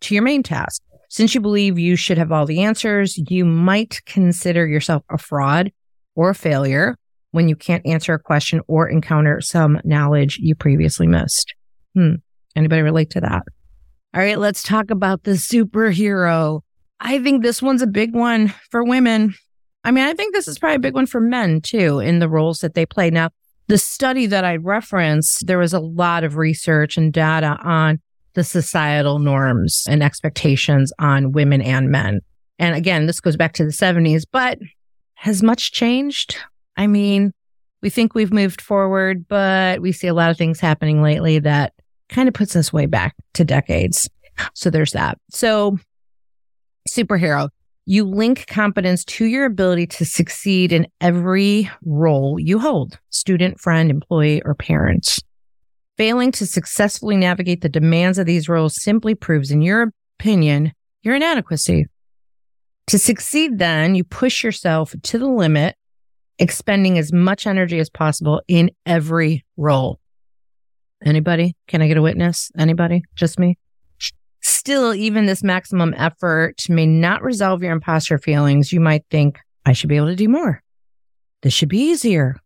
to 0.00 0.14
your 0.14 0.22
main 0.22 0.42
task. 0.42 0.82
Since 1.10 1.34
you 1.34 1.40
believe 1.40 1.78
you 1.78 1.96
should 1.96 2.18
have 2.18 2.32
all 2.32 2.44
the 2.44 2.60
answers, 2.60 3.18
you 3.30 3.44
might 3.44 4.00
consider 4.04 4.66
yourself 4.66 5.02
a 5.10 5.18
fraud 5.18 5.72
or 6.14 6.30
a 6.30 6.34
failure 6.34 6.96
when 7.30 7.48
you 7.48 7.56
can't 7.56 7.86
answer 7.86 8.14
a 8.14 8.18
question 8.18 8.60
or 8.68 8.88
encounter 8.88 9.40
some 9.40 9.80
knowledge 9.84 10.38
you 10.38 10.54
previously 10.54 11.06
missed. 11.06 11.54
Hmm. 11.94 12.14
Anybody 12.56 12.82
relate 12.82 13.10
to 13.10 13.20
that? 13.20 13.42
All 14.14 14.22
right, 14.22 14.38
let's 14.38 14.62
talk 14.62 14.90
about 14.90 15.24
the 15.24 15.32
superhero. 15.32 16.60
I 17.00 17.22
think 17.22 17.42
this 17.42 17.62
one's 17.62 17.82
a 17.82 17.86
big 17.86 18.14
one 18.14 18.48
for 18.70 18.82
women. 18.82 19.34
I 19.84 19.90
mean, 19.90 20.04
I 20.04 20.14
think 20.14 20.34
this 20.34 20.48
is 20.48 20.58
probably 20.58 20.76
a 20.76 20.80
big 20.80 20.94
one 20.94 21.06
for 21.06 21.20
men 21.20 21.60
too 21.60 22.00
in 22.00 22.18
the 22.18 22.28
roles 22.28 22.60
that 22.60 22.74
they 22.74 22.84
play. 22.84 23.10
Now, 23.10 23.30
the 23.68 23.78
study 23.78 24.26
that 24.26 24.44
I 24.44 24.56
referenced, 24.56 25.46
there 25.46 25.58
was 25.58 25.74
a 25.74 25.80
lot 25.80 26.24
of 26.24 26.36
research 26.36 26.96
and 26.96 27.12
data 27.12 27.58
on 27.62 28.00
the 28.38 28.44
societal 28.44 29.18
norms 29.18 29.84
and 29.88 30.00
expectations 30.00 30.92
on 31.00 31.32
women 31.32 31.60
and 31.60 31.90
men. 31.90 32.20
And 32.60 32.76
again, 32.76 33.06
this 33.06 33.18
goes 33.18 33.36
back 33.36 33.52
to 33.54 33.64
the 33.64 33.72
70s, 33.72 34.22
but 34.30 34.60
has 35.14 35.42
much 35.42 35.72
changed? 35.72 36.36
I 36.76 36.86
mean, 36.86 37.32
we 37.82 37.90
think 37.90 38.14
we've 38.14 38.32
moved 38.32 38.60
forward, 38.60 39.26
but 39.26 39.80
we 39.80 39.90
see 39.90 40.06
a 40.06 40.14
lot 40.14 40.30
of 40.30 40.36
things 40.36 40.60
happening 40.60 41.02
lately 41.02 41.40
that 41.40 41.72
kind 42.08 42.28
of 42.28 42.34
puts 42.34 42.54
us 42.54 42.72
way 42.72 42.86
back 42.86 43.16
to 43.34 43.44
decades. 43.44 44.08
So 44.54 44.70
there's 44.70 44.92
that. 44.92 45.18
So, 45.30 45.78
superhero, 46.88 47.48
you 47.86 48.04
link 48.04 48.46
competence 48.46 49.04
to 49.06 49.24
your 49.24 49.46
ability 49.46 49.88
to 49.88 50.04
succeed 50.04 50.72
in 50.72 50.86
every 51.00 51.68
role 51.84 52.38
you 52.38 52.60
hold 52.60 53.00
student, 53.10 53.58
friend, 53.60 53.90
employee, 53.90 54.42
or 54.44 54.54
parent. 54.54 55.18
Failing 55.98 56.30
to 56.32 56.46
successfully 56.46 57.16
navigate 57.16 57.60
the 57.60 57.68
demands 57.68 58.18
of 58.18 58.26
these 58.26 58.48
roles 58.48 58.80
simply 58.80 59.16
proves, 59.16 59.50
in 59.50 59.60
your 59.60 59.92
opinion, 60.20 60.72
your 61.02 61.16
inadequacy. 61.16 61.86
To 62.86 62.98
succeed, 62.98 63.58
then, 63.58 63.96
you 63.96 64.04
push 64.04 64.44
yourself 64.44 64.94
to 65.02 65.18
the 65.18 65.26
limit, 65.26 65.74
expending 66.38 66.98
as 66.98 67.12
much 67.12 67.48
energy 67.48 67.80
as 67.80 67.90
possible 67.90 68.40
in 68.46 68.70
every 68.86 69.44
role. 69.56 69.98
Anybody? 71.04 71.56
Can 71.66 71.82
I 71.82 71.88
get 71.88 71.96
a 71.96 72.02
witness? 72.02 72.52
Anybody? 72.56 73.02
Just 73.16 73.38
me? 73.38 73.58
Still, 74.40 74.94
even 74.94 75.26
this 75.26 75.42
maximum 75.42 75.94
effort 75.96 76.62
may 76.68 76.86
not 76.86 77.24
resolve 77.24 77.62
your 77.62 77.72
imposter 77.72 78.18
feelings. 78.18 78.72
You 78.72 78.80
might 78.80 79.04
think, 79.10 79.40
I 79.66 79.72
should 79.72 79.88
be 79.88 79.96
able 79.96 80.06
to 80.06 80.16
do 80.16 80.28
more. 80.28 80.62
This 81.42 81.52
should 81.52 81.68
be 81.68 81.90
easier. 81.90 82.36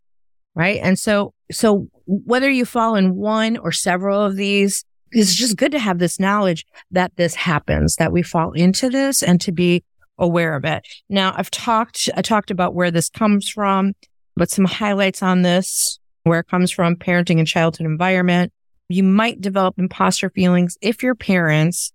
Right. 0.55 0.81
And 0.83 0.99
so, 0.99 1.33
so 1.51 1.89
whether 2.07 2.51
you 2.51 2.65
fall 2.65 2.95
in 2.95 3.17
one 3.17 3.57
or 3.57 3.73
several 3.73 4.21
of 4.21 4.37
these, 4.37 4.85
it's 5.11 5.35
just 5.35 5.57
good 5.57 5.73
to 5.73 5.79
have 5.79 5.99
this 5.99 6.21
knowledge 6.21 6.67
that 6.91 7.13
this 7.17 7.35
happens, 7.35 7.97
that 7.97 8.13
we 8.13 8.23
fall 8.23 8.53
into 8.53 8.91
this 8.91 9.23
and 9.23 9.41
to 9.41 9.53
be 9.53 9.83
aware 10.19 10.55
of 10.55 10.65
it. 10.65 10.87
Now, 11.09 11.35
I've 11.37 11.51
talked, 11.51 12.09
I 12.17 12.23
talked 12.23 12.51
about 12.51 12.75
where 12.75 12.91
this 12.91 13.09
comes 13.09 13.49
from, 13.49 13.95
but 14.37 14.51
some 14.51 14.65
highlights 14.65 15.23
on 15.23 15.43
this 15.43 15.99
where 16.25 16.41
it 16.41 16.49
comes 16.49 16.71
from, 16.71 16.97
parenting 16.97 17.39
and 17.39 17.47
childhood 17.47 17.87
environment. 17.87 18.53
You 18.89 19.03
might 19.03 19.41
develop 19.41 19.79
imposter 19.79 20.31
feelings 20.31 20.77
if 20.81 21.03
your 21.03 21.15
parents 21.15 21.93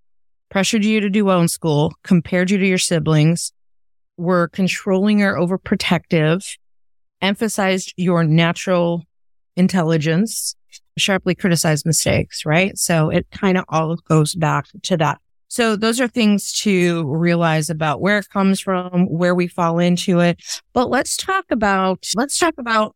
pressured 0.49 0.83
you 0.83 0.99
to 0.99 1.09
do 1.09 1.25
well 1.25 1.41
in 1.41 1.47
school, 1.47 1.93
compared 2.03 2.49
you 2.51 2.57
to 2.57 2.65
your 2.65 2.77
siblings, 2.77 3.51
were 4.17 4.47
controlling 4.47 5.21
or 5.21 5.35
overprotective, 5.35 6.57
emphasized 7.21 7.93
your 7.97 8.23
natural 8.23 9.03
intelligence, 9.55 10.55
sharply 10.97 11.35
criticized 11.35 11.85
mistakes, 11.85 12.45
right? 12.45 12.77
So 12.77 13.09
it 13.09 13.27
kind 13.31 13.57
of 13.57 13.65
all 13.69 13.95
goes 13.95 14.35
back 14.35 14.65
to 14.83 14.97
that. 14.97 15.19
So 15.49 15.75
those 15.75 16.01
are 16.01 16.07
things 16.07 16.51
to 16.59 17.05
realize 17.07 17.69
about 17.69 18.01
where 18.01 18.17
it 18.17 18.29
comes 18.29 18.59
from, 18.59 19.05
where 19.05 19.33
we 19.33 19.47
fall 19.47 19.79
into 19.79 20.19
it. 20.19 20.41
But 20.73 20.89
let's 20.89 21.15
talk 21.15 21.45
about, 21.49 22.05
let's 22.15 22.37
talk 22.37 22.55
about 22.57 22.95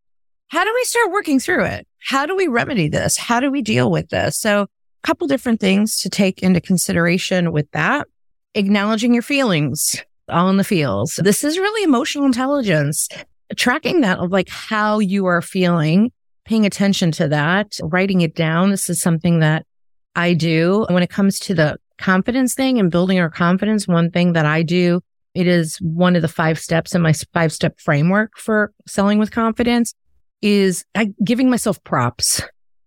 how 0.50 0.64
do 0.66 0.72
we 0.76 0.84
start 0.84 1.12
working 1.12 1.40
through 1.40 1.64
it? 1.66 1.88
How 2.04 2.26
do 2.26 2.36
we 2.36 2.48
remedy 2.48 2.90
this? 2.90 3.16
How 3.16 3.40
do 3.40 3.50
we 3.50 3.62
deal 3.62 3.90
with 3.90 4.10
this? 4.10 4.38
So 4.38 4.64
a 4.64 4.68
couple 5.08 5.28
different 5.28 5.62
things 5.62 6.02
to 6.02 6.10
take 6.10 6.44
into 6.44 6.60
consideration 6.60 7.54
with 7.54 7.72
that. 7.72 8.08
Acknowledging 8.54 9.14
your 9.14 9.24
feelings 9.24 10.04
all 10.28 10.50
in 10.50 10.58
the 10.58 10.66
feels. 10.66 11.16
This 11.24 11.46
is 11.46 11.58
really 11.58 11.84
emotional 11.84 12.26
intelligence. 12.26 13.08
Tracking 13.56 14.02
that 14.02 14.20
of 14.20 14.32
like 14.32 14.50
how 14.50 15.00
you 15.00 15.26
are 15.26 15.42
feeling, 15.42 16.12
paying 16.46 16.66
attention 16.66 17.12
to 17.14 17.28
that, 17.30 17.78
writing 17.84 18.22
it 18.22 18.36
down. 18.36 18.72
This 18.72 18.90
is 18.90 19.02
something 19.02 19.40
that 19.40 19.66
I 20.16 20.34
do 20.34 20.86
when 20.90 21.04
it 21.04 21.10
comes 21.10 21.40
to 21.40 21.54
the 21.54 21.78
confidence 21.98 22.54
thing 22.54 22.80
and 22.80 22.92
building 22.92 23.20
our 23.20 23.30
confidence. 23.30 23.88
One 23.88 24.12
thing 24.12 24.34
that 24.34 24.46
I 24.46 24.64
do, 24.64 25.02
it 25.34 25.48
is 25.48 25.78
one 25.78 26.16
of 26.16 26.22
the 26.22 26.28
five 26.28 26.60
steps 26.60 26.94
in 26.94 27.02
my 27.02 27.14
five 27.34 27.54
step 27.54 27.80
framework 27.80 28.38
for 28.38 28.74
selling 28.88 29.20
with 29.20 29.32
confidence 29.32 29.94
is 30.42 30.84
I, 30.96 31.14
giving 31.24 31.50
myself 31.50 31.82
props, 31.84 32.42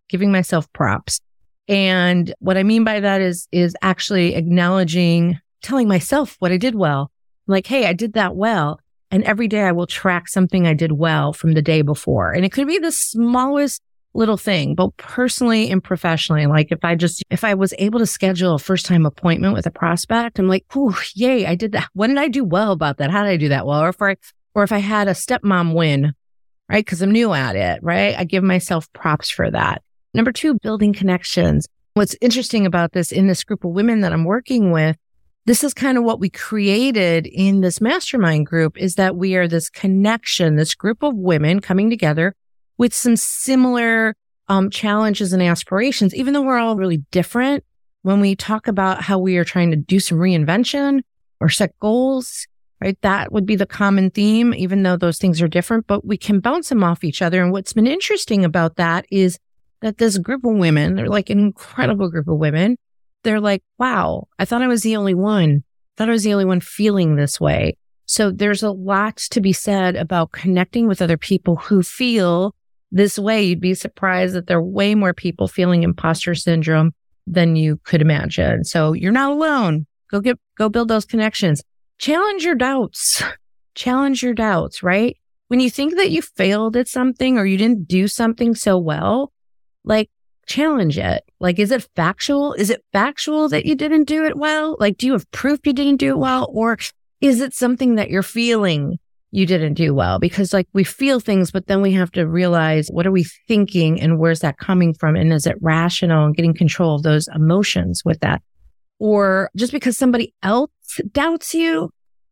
giving 0.09 0.33
myself 0.33 0.71
props. 0.73 1.21
And 1.68 2.35
what 2.40 2.59
I 2.59 2.62
mean 2.62 2.85
by 2.85 3.00
that 3.00 3.21
is, 3.21 3.49
is 3.52 3.75
actually 3.80 4.35
acknowledging, 4.35 5.38
telling 5.62 5.88
myself 5.88 6.37
what 6.40 6.52
I 6.52 6.59
did 6.59 6.75
well. 6.75 7.11
Like, 7.47 7.66
Hey, 7.66 7.87
I 7.87 7.92
did 7.92 8.14
that 8.14 8.37
well. 8.37 8.80
And 9.14 9.25
every 9.25 9.49
day 9.49 9.62
I 9.62 9.73
will 9.73 9.87
track 9.87 10.28
something 10.28 10.66
I 10.66 10.75
did 10.75 10.92
well 10.92 11.33
from 11.33 11.52
the 11.52 11.62
day 11.62 11.80
before. 11.83 12.33
And 12.33 12.44
it 12.44 12.52
could 12.52 12.66
be 12.66 12.78
the 12.78 12.92
smallest 12.92 13.80
little 14.12 14.37
thing, 14.37 14.75
but 14.75 14.97
personally 14.97 15.71
and 15.71 15.83
professionally, 15.83 16.47
like 16.47 16.71
if 16.71 16.85
I 16.85 16.94
just, 16.94 17.23
if 17.30 17.44
I 17.44 17.54
was 17.54 17.73
able 17.78 17.99
to 18.00 18.06
schedule 18.06 18.54
a 18.54 18.59
first 18.59 18.85
time 18.85 19.06
appointment 19.06 19.54
with 19.54 19.66
a 19.66 19.71
prospect, 19.71 20.38
I'm 20.38 20.49
like, 20.49 20.66
oh, 20.75 21.00
yay, 21.14 21.47
I 21.47 21.54
did 21.54 21.73
that. 21.73 21.88
What 21.94 22.09
did 22.09 22.18
I 22.18 22.28
do 22.28 22.44
well 22.44 22.73
about 22.73 22.99
that? 22.99 23.11
How 23.11 23.23
did 23.23 23.30
I 23.30 23.37
do 23.37 23.49
that 23.49 23.66
well? 23.66 23.83
Or 23.83 23.88
if 23.88 24.02
I, 24.02 24.16
or 24.54 24.62
if 24.62 24.73
I 24.73 24.78
had 24.78 25.09
a 25.09 25.12
stepmom 25.12 25.75
win 25.75 26.12
right? 26.68 26.85
Because 26.85 27.02
I'm 27.02 27.12
new 27.12 27.33
at 27.33 27.56
it, 27.56 27.83
right? 27.83 28.14
I 28.16 28.25
give 28.25 28.42
myself 28.42 28.92
props 28.92 29.30
for 29.30 29.50
that. 29.50 29.83
Number 30.12 30.33
two, 30.33 30.59
building 30.62 30.92
connections. 30.92 31.66
What's 31.94 32.16
interesting 32.21 32.66
about 32.66 32.92
this 32.92 33.12
in 33.12 33.26
this 33.26 33.44
group 33.44 33.64
of 33.64 33.73
women 33.73 34.00
that 34.00 34.12
I'm 34.12 34.25
working 34.25 34.71
with, 34.71 34.97
this 35.46 35.62
is 35.62 35.74
kind 35.74 35.98
of 35.98 36.04
what 36.04 36.20
we 36.20 36.30
created 36.30 37.26
in 37.26 37.60
this 37.60 37.80
mastermind 37.80 38.46
group 38.46 38.78
is 38.78 38.94
that 38.94 39.16
we 39.16 39.36
are 39.36 39.46
this 39.46 39.68
connection, 39.68 40.56
this 40.56 40.74
group 40.74 41.02
of 41.02 41.14
women 41.14 41.60
coming 41.60 41.90
together 41.90 42.34
with 42.78 42.94
some 42.94 43.16
similar 43.16 44.14
um, 44.48 44.70
challenges 44.70 45.32
and 45.32 45.42
aspirations, 45.42 46.14
even 46.14 46.34
though 46.34 46.42
we're 46.42 46.58
all 46.58 46.76
really 46.76 47.04
different. 47.10 47.64
When 48.02 48.20
we 48.20 48.36
talk 48.36 48.68
about 48.68 49.02
how 49.02 49.18
we 49.18 49.38
are 49.38 49.44
trying 49.44 49.70
to 49.70 49.76
do 49.76 49.98
some 49.98 50.18
reinvention 50.18 51.00
or 51.40 51.48
set 51.48 51.78
goals, 51.78 52.46
right? 52.80 52.98
That 53.00 53.32
would 53.32 53.46
be 53.46 53.56
the 53.56 53.66
common 53.66 54.10
theme, 54.10 54.52
even 54.54 54.82
though 54.82 54.96
those 54.96 55.18
things 55.18 55.40
are 55.40 55.48
different, 55.48 55.86
but 55.86 56.04
we 56.04 56.18
can 56.18 56.40
bounce 56.40 56.68
them 56.68 56.84
off 56.84 57.04
each 57.04 57.22
other. 57.22 57.42
And 57.42 57.50
what's 57.50 57.72
been 57.72 57.86
interesting 57.86 58.44
about 58.44 58.76
that 58.76 59.06
is 59.10 59.38
that 59.80 59.98
this 59.98 60.18
group 60.18 60.44
of 60.44 60.54
women, 60.54 60.94
they're 60.94 61.08
like 61.08 61.30
an 61.30 61.38
incredible 61.38 62.10
group 62.10 62.28
of 62.28 62.36
women. 62.36 62.76
They're 63.25 63.40
like, 63.40 63.62
wow, 63.78 64.28
I 64.38 64.45
thought 64.45 64.62
I 64.62 64.69
was 64.69 64.83
the 64.83 64.97
only 64.97 65.14
one. 65.14 65.64
I 65.64 65.93
thought 65.97 66.09
I 66.09 66.12
was 66.12 66.23
the 66.23 66.33
only 66.33 66.45
one 66.45 66.61
feeling 66.61 67.16
this 67.16 67.40
way. 67.40 67.76
So 68.07 68.31
there's 68.31 68.62
a 68.62 68.71
lot 68.71 69.16
to 69.31 69.40
be 69.40 69.52
said 69.52 69.97
about 69.97 70.33
connecting 70.33 70.87
with 70.87 71.02
other 71.02 71.16
people 71.16 71.57
who 71.57 71.83
feel 71.83 72.54
this 72.93 73.19
way. 73.19 73.43
You'd 73.43 73.61
be 73.61 73.75
surprised 73.75 74.35
that 74.35 74.47
there 74.47 74.59
are 74.59 74.62
way 74.62 74.95
more 74.95 75.14
people 75.14 75.49
feeling 75.49 75.83
imposter 75.83 76.35
syndrome 76.35 76.93
than 77.26 77.57
you 77.57 77.81
could 77.85 78.02
imagine. 78.02 78.64
So 78.64 78.93
you're 78.93 79.11
not 79.11 79.33
alone. 79.33 79.87
Go 80.11 80.21
get, 80.21 80.38
go 80.57 80.69
build 80.69 80.88
those 80.88 81.07
connections 81.07 81.62
challenge 81.99 82.45
your 82.45 82.54
doubts. 82.54 83.23
Challenge 83.75 84.23
your 84.23 84.35
doubts, 84.35 84.85
right? 84.85 85.16
When 85.49 85.59
you 85.59 85.69
think 85.69 85.97
that 85.97 86.12
you 86.12 86.23
failed 86.23 86.76
at 86.76 86.87
something 86.87 87.38
or 87.38 87.45
you 87.45 87.57
didn't 87.57 87.88
do 87.88 88.07
something 88.07 88.54
so 88.54 88.78
well, 88.78 89.33
like 89.85 90.11
challenge 90.46 90.98
it. 90.98 91.24
Like, 91.40 91.58
is 91.58 91.70
it 91.70 91.88
factual? 91.94 92.52
Is 92.54 92.70
it 92.70 92.84
factual 92.92 93.48
that 93.48 93.66
you 93.66 93.74
didn't 93.74 94.04
do 94.04 94.24
it 94.24 94.36
well? 94.36 94.76
Like, 94.78 94.96
do 94.96 95.06
you 95.06 95.12
have 95.12 95.30
proof 95.30 95.60
you 95.64 95.72
didn't 95.72 95.96
do 95.96 96.10
it 96.10 96.18
well? 96.18 96.50
Or 96.52 96.78
is 97.20 97.40
it 97.40 97.54
something 97.54 97.94
that 97.94 98.10
you're 98.10 98.22
feeling 98.22 98.98
you 99.30 99.46
didn't 99.46 99.74
do 99.74 99.94
well? 99.94 100.18
Because 100.18 100.52
like 100.52 100.68
we 100.72 100.84
feel 100.84 101.20
things, 101.20 101.50
but 101.50 101.66
then 101.66 101.82
we 101.82 101.92
have 101.92 102.12
to 102.12 102.26
realize 102.26 102.88
what 102.88 103.06
are 103.06 103.12
we 103.12 103.24
thinking 103.48 104.00
and 104.00 104.18
where's 104.18 104.40
that 104.40 104.58
coming 104.58 104.94
from? 104.94 105.16
And 105.16 105.32
is 105.32 105.46
it 105.46 105.56
rational 105.60 106.26
and 106.26 106.36
getting 106.36 106.54
control 106.54 106.94
of 106.94 107.02
those 107.02 107.28
emotions 107.34 108.02
with 108.04 108.20
that? 108.20 108.42
Or 108.98 109.50
just 109.56 109.72
because 109.72 109.98
somebody 109.98 110.32
else 110.42 110.70
doubts 111.12 111.54
you 111.54 111.90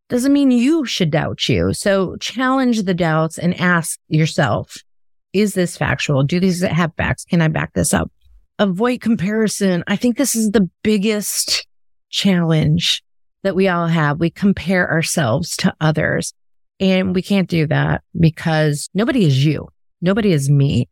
doesn't 0.09 0.33
mean 0.33 0.51
you 0.51 0.85
should 0.85 1.11
doubt 1.11 1.49
you. 1.49 1.73
So 1.73 2.17
challenge 2.17 2.83
the 2.83 2.95
doubts 2.95 3.39
and 3.39 3.59
ask 3.59 3.99
yourself, 4.09 4.77
is 5.33 5.55
this 5.55 5.77
factual? 5.77 6.23
Do 6.23 6.41
these 6.41 6.63
have 6.63 6.93
facts? 6.97 7.25
Can 7.25 7.41
I 7.41 7.49
back 7.49 7.73
this 7.75 7.95
up? 7.95 8.11
Avoid 8.59 9.01
comparison. 9.01 9.83
I 9.87 9.97
think 9.97 10.17
this 10.17 10.37
is 10.37 10.51
the 10.51 10.69
biggest 10.83 11.67
challenge 12.11 13.03
that 13.43 13.57
we 13.57 13.69
all 13.69 13.87
have. 13.87 14.21
We 14.21 14.31
compare 14.31 14.91
ourselves 14.91 15.57
to 15.59 15.75
others 15.81 16.33
and 16.79 17.15
we 17.15 17.23
can't 17.23 17.49
do 17.49 17.67
that 17.69 18.03
because 18.19 18.89
nobody 18.95 19.25
is 19.25 19.45
you. 19.45 19.69
Nobody 20.01 20.33
is 20.33 20.51
me 20.51 20.89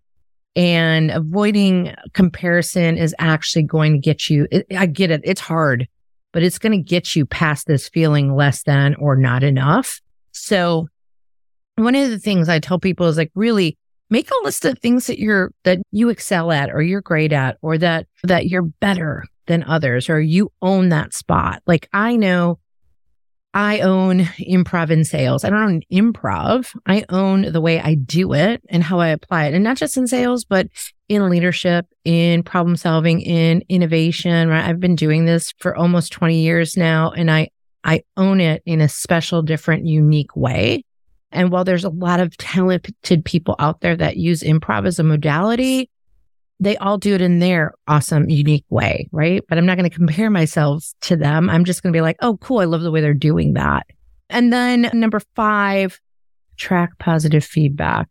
and 0.56 1.11
avoiding 1.11 1.94
comparison 2.12 2.97
is 2.97 3.14
actually 3.18 3.62
going 3.62 3.92
to 3.92 3.99
get 3.99 4.28
you. 4.28 4.49
I 4.76 4.87
get 4.87 5.11
it. 5.11 5.20
It's 5.25 5.40
hard, 5.40 5.87
but 6.32 6.42
it's 6.42 6.59
going 6.59 6.73
to 6.73 6.82
get 6.82 7.14
you 7.14 7.26
past 7.26 7.66
this 7.66 7.88
feeling 7.88 8.35
less 8.35 8.62
than 8.62 8.94
or 8.97 9.16
not 9.16 9.42
enough. 9.42 10.00
So 10.32 10.88
one 11.76 11.94
of 11.94 12.11
the 12.11 12.18
things 12.18 12.49
I 12.49 12.59
tell 12.59 12.78
people 12.78 13.06
is 13.06 13.16
like 13.16 13.30
really 13.35 13.78
make 14.11 14.31
a 14.31 14.45
list 14.45 14.64
of 14.64 14.79
things 14.79 15.07
that 15.07 15.19
you're, 15.19 15.52
that 15.64 15.79
you 15.90 16.09
excel 16.11 16.52
at 16.52 16.71
or 16.71 16.83
you're 16.83 17.00
great 17.00 17.33
at 17.33 17.57
or 17.62 17.79
that, 17.79 18.07
that 18.25 18.47
you're 18.47 18.62
better 18.62 19.25
than 19.47 19.64
others 19.64 20.09
or 20.09 20.21
you 20.21 20.52
own 20.61 20.90
that 20.90 21.14
spot. 21.14 21.62
Like 21.67 21.88
I 21.93 22.17
know 22.17 22.59
I 23.52 23.81
own 23.81 24.21
improv 24.38 24.90
in 24.90 25.05
sales. 25.05 25.45
I 25.45 25.50
don't 25.50 25.62
own 25.62 25.83
improv. 25.93 26.75
I 26.87 27.05
own 27.09 27.50
the 27.50 27.61
way 27.61 27.81
I 27.81 27.95
do 27.95 28.33
it 28.33 28.62
and 28.69 28.83
how 28.83 29.00
I 29.00 29.09
apply 29.09 29.47
it. 29.47 29.55
And 29.55 29.64
not 29.64 29.76
just 29.76 29.97
in 29.97 30.07
sales, 30.07 30.45
but 30.45 30.69
in 31.09 31.29
leadership, 31.29 31.87
in 32.05 32.45
problem 32.45 32.76
solving, 32.76 33.21
in 33.21 33.64
innovation, 33.69 34.49
right? 34.49 34.64
I've 34.64 34.79
been 34.79 34.95
doing 34.95 35.25
this 35.25 35.52
for 35.59 35.75
almost 35.75 36.12
20 36.12 36.40
years 36.40 36.76
now. 36.76 37.11
And 37.11 37.31
I 37.31 37.49
I 37.83 38.02
own 38.17 38.40
it 38.40 38.62
in 38.67 38.81
a 38.81 38.88
special, 38.88 39.43
different, 39.43 39.87
unique 39.87 40.37
way. 40.37 40.85
And 41.32 41.50
while 41.50 41.64
there's 41.64 41.84
a 41.84 41.90
lot 41.90 42.20
of 42.20 42.37
talented 42.37 43.25
people 43.25 43.54
out 43.58 43.80
there 43.80 43.96
that 43.96 44.16
use 44.16 44.42
improv 44.42 44.87
as 44.87 44.99
a 44.99 45.04
modality, 45.04 45.90
they 46.58 46.76
all 46.76 46.99
do 46.99 47.14
it 47.14 47.22
in 47.22 47.38
their 47.38 47.72
awesome, 47.88 48.28
unique 48.28 48.66
way, 48.68 49.08
right? 49.12 49.42
But 49.49 49.56
I'm 49.56 49.66
not 49.66 49.78
going 49.78 49.88
to 49.88 49.96
compare 49.96 50.30
myself 50.30 50.84
to 51.02 51.16
them. 51.16 51.49
I'm 51.49 51.64
just 51.64 51.82
going 51.82 51.92
to 51.92 51.96
be 51.96 52.02
like, 52.02 52.16
oh, 52.20 52.37
cool. 52.37 52.58
I 52.58 52.64
love 52.64 52.82
the 52.82 52.90
way 52.90 53.00
they're 53.00 53.14
doing 53.14 53.54
that. 53.54 53.87
And 54.28 54.52
then 54.52 54.90
number 54.92 55.20
five, 55.34 55.99
track 56.56 56.99
positive 56.99 57.44
feedback. 57.44 58.08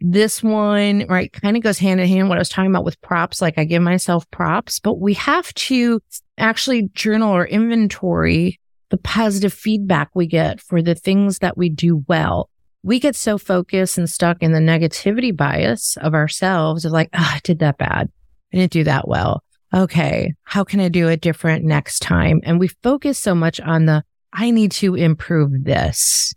This 0.00 0.42
one, 0.42 1.06
right, 1.08 1.32
kind 1.32 1.56
of 1.56 1.62
goes 1.62 1.78
hand 1.78 2.00
in 2.00 2.08
hand 2.08 2.28
what 2.28 2.38
I 2.38 2.40
was 2.40 2.48
talking 2.48 2.70
about 2.70 2.84
with 2.84 3.00
props. 3.00 3.40
Like 3.40 3.58
I 3.58 3.64
give 3.64 3.82
myself 3.82 4.30
props, 4.30 4.78
but 4.78 5.00
we 5.00 5.14
have 5.14 5.52
to 5.54 6.00
actually 6.38 6.88
journal 6.94 7.34
or 7.34 7.46
inventory 7.46 8.59
the 8.90 8.98
positive 8.98 9.52
feedback 9.52 10.10
we 10.14 10.26
get 10.26 10.60
for 10.60 10.82
the 10.82 10.94
things 10.94 11.38
that 11.38 11.56
we 11.56 11.68
do 11.68 12.04
well 12.08 12.50
we 12.82 12.98
get 12.98 13.14
so 13.14 13.38
focused 13.38 13.98
and 13.98 14.08
stuck 14.08 14.42
in 14.42 14.52
the 14.52 14.58
negativity 14.58 15.36
bias 15.36 15.96
of 15.98 16.14
ourselves 16.14 16.84
of 16.84 16.92
like, 16.92 17.10
oh, 17.12 17.18
I 17.34 17.40
did 17.44 17.58
that 17.58 17.78
bad. 17.78 18.10
I 18.52 18.56
didn't 18.56 18.72
do 18.72 18.84
that 18.84 19.06
well. 19.06 19.42
Okay. 19.72 20.34
How 20.44 20.64
can 20.64 20.80
I 20.80 20.88
do 20.88 21.08
it 21.08 21.20
different 21.20 21.64
next 21.64 22.00
time? 22.00 22.40
And 22.42 22.58
we 22.58 22.68
focus 22.68 23.18
so 23.18 23.34
much 23.34 23.60
on 23.60 23.84
the, 23.84 24.02
I 24.32 24.50
need 24.50 24.72
to 24.72 24.94
improve 24.94 25.64
this. 25.64 26.34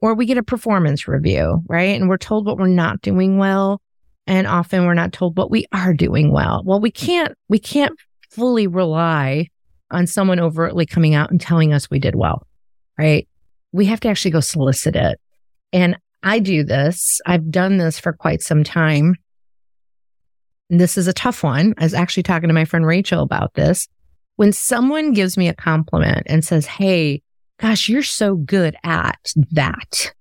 Or 0.00 0.14
we 0.14 0.26
get 0.26 0.38
a 0.38 0.42
performance 0.42 1.08
review, 1.08 1.62
right? 1.68 1.98
And 1.98 2.08
we're 2.08 2.18
told 2.18 2.46
what 2.46 2.58
we're 2.58 2.66
not 2.66 3.00
doing 3.00 3.38
well. 3.38 3.80
And 4.26 4.46
often 4.46 4.84
we're 4.84 4.94
not 4.94 5.12
told 5.12 5.38
what 5.38 5.50
we 5.50 5.66
are 5.72 5.94
doing 5.94 6.32
well. 6.32 6.62
Well, 6.66 6.80
we 6.80 6.90
can't, 6.90 7.34
we 7.48 7.58
can't 7.58 7.96
fully 8.30 8.66
rely 8.66 9.48
on 9.90 10.06
someone 10.06 10.40
overtly 10.40 10.86
coming 10.86 11.14
out 11.14 11.30
and 11.30 11.40
telling 11.40 11.72
us 11.72 11.90
we 11.90 11.98
did 11.98 12.14
well, 12.14 12.46
right? 12.98 13.28
We 13.72 13.86
have 13.86 14.00
to 14.00 14.08
actually 14.08 14.30
go 14.32 14.40
solicit 14.40 14.96
it. 14.96 15.20
And 15.72 15.96
I 16.22 16.38
do 16.38 16.64
this. 16.64 17.20
I've 17.26 17.50
done 17.50 17.76
this 17.76 17.98
for 17.98 18.12
quite 18.12 18.42
some 18.42 18.64
time. 18.64 19.16
And 20.70 20.80
this 20.80 20.98
is 20.98 21.06
a 21.06 21.12
tough 21.12 21.42
one. 21.42 21.74
I 21.78 21.84
was 21.84 21.94
actually 21.94 22.24
talking 22.24 22.48
to 22.48 22.54
my 22.54 22.64
friend 22.64 22.86
Rachel 22.86 23.22
about 23.22 23.54
this. 23.54 23.86
When 24.36 24.52
someone 24.52 25.12
gives 25.12 25.36
me 25.36 25.48
a 25.48 25.54
compliment 25.54 26.24
and 26.26 26.44
says, 26.44 26.66
Hey, 26.66 27.22
gosh, 27.58 27.88
you're 27.88 28.02
so 28.02 28.34
good 28.34 28.76
at 28.84 29.18
that. 29.52 30.12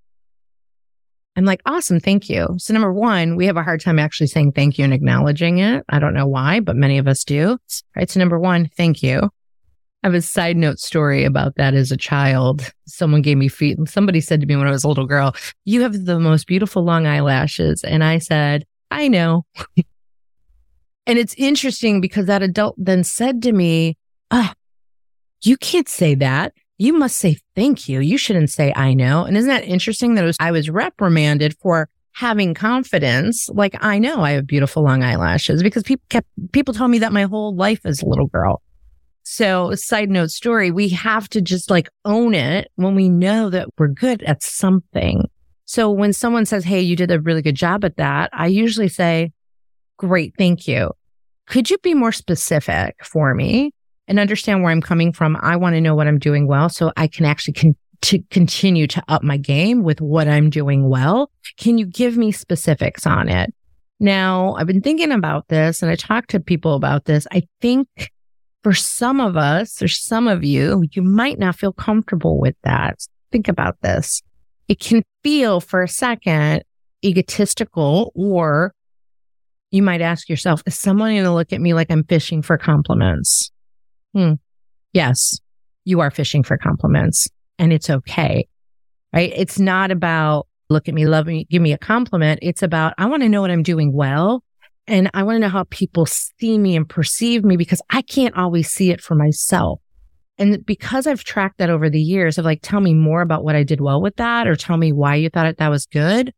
I'm 1.36 1.44
like, 1.44 1.62
awesome. 1.66 2.00
Thank 2.00 2.30
you. 2.30 2.56
So 2.58 2.74
number 2.74 2.94
one, 2.94 3.36
we 3.36 3.46
have 3.48 3.58
a 3.58 3.64
hard 3.64 3.82
time 3.82 4.00
actually 4.00 4.28
saying 4.28 4.54
thank 4.54 4.78
you 4.78 4.86
and 4.86 4.94
acknowledging 4.94 5.58
it. 5.58 5.84
I 5.90 6.00
don't 6.00 6.14
know 6.14 6.28
why, 6.28 6.62
but 6.62 6.78
many 6.78 6.98
of 6.98 7.08
us 7.08 7.26
do. 7.26 7.58
Right. 7.96 8.10
So 8.10 8.22
number 8.22 8.40
one, 8.40 8.70
thank 8.78 9.04
you. 9.04 9.30
I 10.06 10.08
have 10.08 10.14
a 10.14 10.22
side 10.22 10.56
note 10.56 10.78
story 10.78 11.24
about 11.24 11.56
that 11.56 11.74
as 11.74 11.92
a 11.92 11.98
child. 11.98 12.72
Someone 12.86 13.24
gave 13.24 13.40
me 13.40 13.48
feet. 13.48 13.76
and 13.76 13.90
Somebody 13.90 14.22
said 14.22 14.40
to 14.40 14.46
me 14.46 14.56
when 14.56 14.68
I 14.68 14.70
was 14.70 14.84
a 14.84 14.88
little 14.88 15.08
girl, 15.08 15.36
you 15.64 15.82
have 15.82 16.06
the 16.06 16.20
most 16.20 16.46
beautiful 16.46 16.84
long 16.84 17.08
eyelashes. 17.08 17.84
And 17.84 18.04
I 18.04 18.20
said, 18.20 18.66
I 18.92 19.08
know. 19.08 19.48
and 21.08 21.18
it's 21.18 21.34
interesting 21.40 22.02
because 22.02 22.28
that 22.28 22.44
adult 22.44 22.76
then 22.78 23.04
said 23.04 23.42
to 23.42 23.52
me, 23.52 23.98
oh, 24.30 24.52
you 25.42 25.58
can't 25.58 25.90
say 25.90 26.14
that. 26.14 26.54
You 26.78 26.94
must 26.94 27.16
say 27.16 27.40
thank 27.56 27.90
you. 27.90 28.00
You 28.00 28.20
shouldn't 28.20 28.52
say 28.52 28.72
I 28.76 28.94
know. 28.94 29.24
And 29.24 29.36
isn't 29.36 29.50
that 29.50 29.66
interesting 29.66 30.14
that 30.16 30.24
was, 30.24 30.38
I 30.40 30.52
was 30.52 30.70
reprimanded 30.70 31.58
for 31.58 31.90
having 32.12 32.54
confidence. 32.54 33.50
Like 33.50 33.76
I 33.82 33.98
know 33.98 34.22
I 34.22 34.34
have 34.34 34.46
beautiful 34.46 34.84
long 34.84 35.02
eyelashes 35.02 35.64
because 35.64 35.82
people 35.82 36.06
kept, 36.10 36.28
people 36.52 36.76
told 36.76 36.92
me 36.92 37.00
that 37.00 37.12
my 37.12 37.24
whole 37.24 37.56
life 37.56 37.80
as 37.86 38.04
a 38.04 38.06
little 38.06 38.28
girl. 38.28 38.62
So, 39.28 39.74
side 39.74 40.12
note 40.12 40.30
story, 40.30 40.70
we 40.70 40.90
have 40.90 41.28
to 41.30 41.42
just 41.42 41.72
like 41.72 41.90
own 42.06 42.36
it 42.36 42.72
when 42.76 42.94
we 42.94 43.10
know 43.10 43.50
that 43.50 43.68
we're 43.76 43.88
good 43.88 44.22
at 44.22 44.44
something. 44.44 45.28
So, 45.66 45.90
when 45.90 46.14
someone 46.14 46.46
says, 46.46 46.64
Hey, 46.64 46.82
you 46.82 46.96
did 46.96 47.10
a 47.10 47.20
really 47.20 47.42
good 47.42 47.56
job 47.56 47.84
at 47.84 47.98
that, 47.98 48.30
I 48.34 48.48
usually 48.48 48.88
say, 48.88 49.32
Great, 49.98 50.36
thank 50.38 50.68
you. 50.68 50.92
Could 51.48 51.72
you 51.72 51.80
be 51.80 51.96
more 51.96 52.12
specific 52.12 53.04
for 53.04 53.34
me 53.34 53.72
and 54.08 54.20
understand 54.20 54.62
where 54.62 54.72
I'm 54.72 54.82
coming 54.82 55.12
from? 55.12 55.38
I 55.42 55.56
want 55.56 55.74
to 55.74 55.82
know 55.82 55.96
what 55.96 56.08
I'm 56.08 56.20
doing 56.20 56.46
well 56.46 56.70
so 56.70 56.92
I 56.96 57.08
can 57.08 57.26
actually 57.26 57.54
con- 57.54 57.76
to 58.04 58.20
continue 58.30 58.86
to 58.86 59.04
up 59.08 59.24
my 59.24 59.38
game 59.38 59.82
with 59.82 60.02
what 60.02 60.28
I'm 60.28 60.52
doing 60.52 60.88
well. 60.88 61.32
Can 61.58 61.80
you 61.80 61.88
give 61.88 62.16
me 62.16 62.32
specifics 62.32 63.08
on 63.08 63.28
it? 63.28 63.52
Now, 64.00 64.54
I've 64.54 64.68
been 64.68 64.82
thinking 64.82 65.12
about 65.12 65.48
this 65.48 65.82
and 65.82 65.90
I 65.90 65.96
talked 65.96 66.30
to 66.32 66.40
people 66.40 66.76
about 66.76 67.06
this. 67.06 67.26
I 67.32 67.42
think 67.60 67.88
for 68.66 68.74
some 68.74 69.20
of 69.20 69.38
us 69.38 69.80
or 69.80 69.88
some 69.88 70.28
of 70.28 70.44
you, 70.44 70.84
you 70.94 71.04
might 71.04 71.38
not 71.38 71.56
feel 71.56 71.72
comfortable 71.72 72.40
with 72.40 72.56
that. 72.64 72.98
Think 73.32 73.48
about 73.48 73.80
this. 73.82 74.24
It 74.68 74.80
can 74.80 75.04
feel 75.22 75.60
for 75.60 75.84
a 75.84 75.88
second 75.88 76.64
egotistical, 77.04 78.12
or 78.16 78.74
you 79.70 79.84
might 79.84 80.02
ask 80.02 80.30
yourself, 80.30 80.64
is 80.66 80.80
someone 80.80 81.12
going 81.12 81.26
to 81.26 81.32
look 81.32 81.54
at 81.54 81.62
me 81.62 81.76
like 81.76 81.92
I'm 81.92 82.06
fishing 82.06 82.42
for 82.42 82.58
compliments? 82.58 83.52
Hmm. 84.16 84.34
Yes, 84.94 85.40
you 85.84 86.00
are 86.00 86.10
fishing 86.10 86.42
for 86.42 86.58
compliments 86.58 87.28
and 87.60 87.72
it's 87.72 87.92
okay. 87.92 88.48
Right. 89.14 89.32
It's 89.36 89.60
not 89.60 89.92
about 89.92 90.48
look 90.72 90.88
at 90.88 90.96
me, 90.96 91.06
love 91.06 91.28
me, 91.28 91.46
give 91.52 91.62
me 91.62 91.72
a 91.72 91.78
compliment. 91.78 92.40
It's 92.42 92.64
about, 92.64 92.96
I 92.98 93.06
want 93.06 93.22
to 93.22 93.30
know 93.30 93.42
what 93.42 93.52
I'm 93.52 93.62
doing 93.62 93.94
well 93.94 94.44
and 94.88 95.10
I 95.14 95.24
want 95.24 95.38
to 95.38 95.40
know 95.40 95.50
how 95.50 95.66
people 95.70 96.06
see 96.06 96.58
me 96.58 96.76
and 96.76 96.88
perceive 96.88 97.44
me 97.44 97.58
because 97.58 97.82
I 97.90 98.02
can't 98.02 98.36
always 98.38 98.70
see 98.70 98.92
it 98.92 99.02
for 99.02 99.16
myself. 99.16 99.80
And 100.38 100.66
because 100.66 101.08
I've 101.08 101.24
tracked 101.24 101.58
that 101.60 101.70
over 101.70 101.90
the 101.90 102.02
years 102.02 102.38
of 102.38 102.46
like, 102.46 102.60
tell 102.62 102.82
me 102.82 102.94
more 102.94 103.22
about 103.22 103.44
what 103.44 103.56
I 103.56 103.64
did 103.64 103.82
well 103.82 104.02
with 104.02 104.18
that 104.18 104.48
or 104.48 104.56
tell 104.56 104.78
me 104.78 104.92
why 104.92 105.16
you 105.16 105.30
thought 105.30 105.58
that 105.58 105.70
was 105.70 105.86
good. 105.86 106.34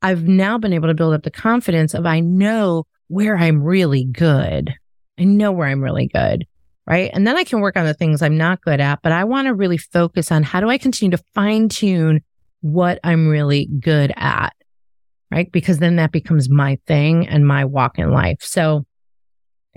I've 0.00 0.26
now 0.26 0.58
been 0.58 0.72
able 0.72 0.88
to 0.88 0.94
build 0.94 1.14
up 1.14 1.22
the 1.22 1.30
confidence 1.30 1.94
of 1.94 2.06
I 2.06 2.20
know 2.20 2.86
where 3.08 3.36
I'm 3.36 3.62
really 3.62 4.04
good. 4.04 4.74
I 5.18 5.24
know 5.24 5.52
where 5.52 5.68
I'm 5.68 5.82
really 5.82 6.08
good. 6.08 6.46
Right. 6.86 7.10
And 7.12 7.26
then 7.26 7.36
I 7.36 7.44
can 7.44 7.60
work 7.60 7.76
on 7.76 7.84
the 7.84 7.92
things 7.92 8.22
I'm 8.22 8.38
not 8.38 8.62
good 8.62 8.80
at, 8.80 9.00
but 9.02 9.12
I 9.12 9.24
want 9.24 9.46
to 9.46 9.54
really 9.54 9.76
focus 9.76 10.32
on 10.32 10.42
how 10.42 10.60
do 10.60 10.70
I 10.70 10.78
continue 10.78 11.14
to 11.14 11.22
fine 11.34 11.68
tune 11.68 12.22
what 12.60 12.98
I'm 13.04 13.28
really 13.28 13.68
good 13.78 14.12
at 14.16 14.54
right? 15.30 15.50
Because 15.52 15.78
then 15.78 15.96
that 15.96 16.12
becomes 16.12 16.48
my 16.48 16.78
thing 16.86 17.26
and 17.26 17.46
my 17.46 17.64
walk 17.64 17.98
in 17.98 18.10
life. 18.10 18.38
So 18.40 18.84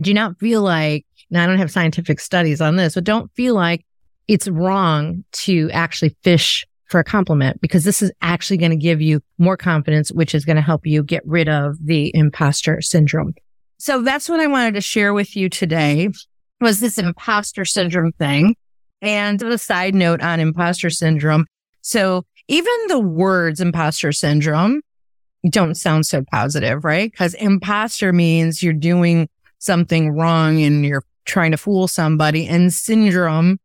do 0.02 0.14
not 0.14 0.40
feel 0.40 0.62
like, 0.62 1.06
now 1.30 1.44
I 1.44 1.48
don't 1.48 1.58
have 1.60 1.72
scientific 1.72 2.20
studies 2.20 2.62
on 2.62 2.76
this, 2.76 2.96
but 2.96 3.04
don't 3.04 3.32
feel 3.36 3.56
like 3.56 3.86
it's 4.28 4.48
wrong 4.48 5.24
to 5.32 5.70
actually 5.72 6.16
fish 6.24 6.66
for 6.86 7.00
a 7.00 7.04
compliment 7.04 7.62
because 7.62 7.84
this 7.84 8.02
is 8.02 8.12
actually 8.22 8.58
going 8.58 8.72
to 8.72 8.78
give 8.78 9.02
you 9.02 9.22
more 9.38 9.58
confidence, 9.58 10.12
which 10.12 10.36
is 10.36 10.44
going 10.44 10.58
to 10.58 10.62
help 10.62 10.86
you 10.86 11.04
get 11.04 11.26
rid 11.26 11.48
of 11.48 11.78
the 11.84 12.12
imposter 12.14 12.82
syndrome. 12.82 13.34
So 13.78 14.02
that's 14.02 14.30
what 14.30 14.40
I 14.40 14.48
wanted 14.48 14.74
to 14.76 14.82
share 14.82 15.14
with 15.14 15.36
you 15.36 15.50
today 15.50 16.10
was 16.60 16.80
this 16.80 16.98
imposter 16.98 17.66
syndrome 17.66 18.12
thing. 18.14 18.56
And 19.02 19.40
the 19.40 19.58
side 19.58 19.96
note 19.96 20.22
on 20.22 20.40
imposter 20.40 20.92
syndrome. 20.92 21.48
So 21.82 22.24
even 22.48 22.74
the 22.88 23.00
words 23.00 23.60
imposter 23.60 24.12
syndrome 24.12 24.82
don't 25.50 25.76
sound 25.76 26.06
so 26.06 26.24
positive, 26.32 26.84
right? 26.84 27.12
Because 27.12 27.34
imposter 27.34 28.14
means 28.14 28.62
you're 28.62 28.74
doing 28.74 29.28
something 29.60 30.12
wrong 30.12 30.62
and 30.62 30.86
you're 30.86 31.04
trying 31.26 31.52
to 31.52 31.58
fool 31.58 31.88
somebody. 31.88 32.48
And 32.48 32.72
syndrome 32.72 33.60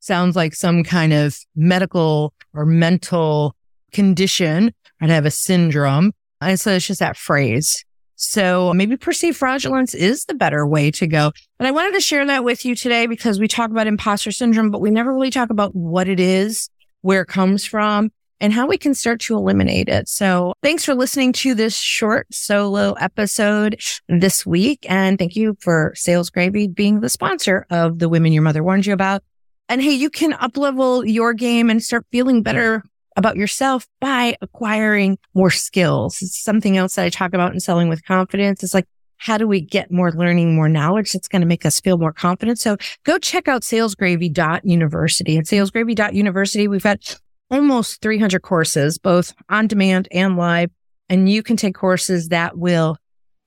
sounds 0.00 0.36
like 0.36 0.54
some 0.54 0.84
kind 0.84 1.12
of 1.12 1.38
medical 1.54 2.32
or 2.54 2.64
mental 2.64 3.56
condition. 3.92 4.72
I'd 5.00 5.10
have 5.10 5.26
a 5.26 5.30
syndrome. 5.30 6.12
And 6.40 6.58
so 6.58 6.72
it's 6.72 6.86
just 6.86 7.00
that 7.00 7.16
phrase. 7.16 7.84
So 8.16 8.72
maybe 8.72 8.96
perceived 8.96 9.36
fraudulence 9.36 9.94
is 9.94 10.24
the 10.24 10.34
better 10.34 10.66
way 10.66 10.90
to 10.92 11.06
go. 11.06 11.32
But 11.58 11.66
I 11.66 11.70
wanted 11.70 11.94
to 11.94 12.00
share 12.00 12.26
that 12.26 12.44
with 12.44 12.64
you 12.64 12.74
today 12.74 13.06
because 13.06 13.38
we 13.38 13.46
talk 13.46 13.70
about 13.70 13.86
imposter 13.86 14.30
syndrome, 14.30 14.70
but 14.70 14.80
we 14.80 14.90
never 14.90 15.12
really 15.12 15.30
talk 15.30 15.50
about 15.50 15.74
what 15.76 16.08
it 16.08 16.18
is, 16.18 16.70
where 17.02 17.22
it 17.22 17.26
comes 17.26 17.66
from, 17.66 18.10
and 18.40 18.52
how 18.52 18.66
we 18.66 18.78
can 18.78 18.94
start 18.94 19.20
to 19.20 19.34
eliminate 19.34 19.88
it. 19.88 20.08
So 20.08 20.52
thanks 20.62 20.84
for 20.84 20.94
listening 20.94 21.32
to 21.34 21.54
this 21.54 21.76
short 21.76 22.32
solo 22.32 22.92
episode 22.94 23.80
this 24.08 24.44
week. 24.44 24.84
And 24.88 25.18
thank 25.18 25.36
you 25.36 25.56
for 25.60 25.92
Sales 25.94 26.30
Gravy 26.30 26.68
being 26.68 27.00
the 27.00 27.08
sponsor 27.08 27.66
of 27.70 27.98
the 27.98 28.08
Women 28.08 28.32
Your 28.32 28.42
Mother 28.42 28.62
Warned 28.62 28.86
You 28.86 28.92
About. 28.92 29.22
And 29.68 29.82
hey, 29.82 29.92
you 29.92 30.10
can 30.10 30.32
uplevel 30.32 31.10
your 31.10 31.32
game 31.32 31.70
and 31.70 31.82
start 31.82 32.06
feeling 32.12 32.42
better 32.42 32.84
about 33.16 33.36
yourself 33.36 33.88
by 34.00 34.36
acquiring 34.42 35.18
more 35.34 35.50
skills. 35.50 36.20
It's 36.20 36.38
something 36.38 36.76
else 36.76 36.94
that 36.94 37.04
I 37.04 37.08
talk 37.08 37.32
about 37.32 37.52
in 37.52 37.60
selling 37.60 37.88
with 37.88 38.04
confidence. 38.04 38.62
It's 38.62 38.74
like, 38.74 38.86
how 39.16 39.38
do 39.38 39.48
we 39.48 39.62
get 39.62 39.90
more 39.90 40.12
learning, 40.12 40.54
more 40.54 40.68
knowledge 40.68 41.12
that's 41.12 41.26
going 41.26 41.40
to 41.40 41.46
make 41.46 41.64
us 41.64 41.80
feel 41.80 41.96
more 41.96 42.12
confident? 42.12 42.58
So 42.58 42.76
go 43.04 43.18
check 43.18 43.48
out 43.48 43.62
salesgravy.university. 43.62 45.38
At 45.38 45.44
salesgravy.university, 45.46 46.68
we've 46.68 46.82
got 46.82 47.18
almost 47.50 48.00
300 48.02 48.42
courses, 48.42 48.98
both 48.98 49.34
on 49.48 49.66
demand 49.66 50.08
and 50.10 50.36
live. 50.36 50.70
And 51.08 51.28
you 51.28 51.42
can 51.42 51.56
take 51.56 51.74
courses 51.74 52.28
that 52.30 52.58
will 52.58 52.96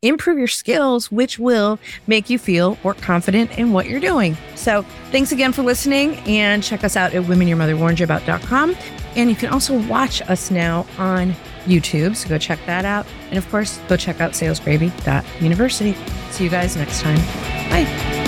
improve 0.01 0.37
your 0.37 0.47
skills, 0.47 1.11
which 1.11 1.37
will 1.37 1.77
make 2.07 2.29
you 2.29 2.39
feel 2.39 2.77
more 2.83 2.93
confident 2.93 3.57
in 3.57 3.73
what 3.73 3.87
you're 3.87 3.99
doing. 3.99 4.37
So 4.55 4.83
thanks 5.11 5.31
again 5.31 5.51
for 5.51 5.61
listening 5.61 6.15
and 6.19 6.63
check 6.63 6.83
us 6.83 6.95
out 6.95 7.13
at 7.13 7.23
womenyourmotherwarned 7.23 7.99
And 9.15 9.29
you 9.29 9.35
can 9.35 9.49
also 9.49 9.77
watch 9.87 10.21
us 10.21 10.51
now 10.51 10.85
on 10.97 11.33
YouTube. 11.65 12.15
So 12.15 12.29
go 12.29 12.37
check 12.37 12.59
that 12.65 12.85
out. 12.85 13.05
And 13.29 13.37
of 13.37 13.49
course, 13.49 13.77
go 13.89 13.97
check 13.97 14.21
out 14.21 14.31
salesgravy.university. 14.31 15.95
See 16.31 16.43
you 16.43 16.49
guys 16.49 16.75
next 16.75 17.01
time. 17.01 17.17
Bye. 17.69 18.18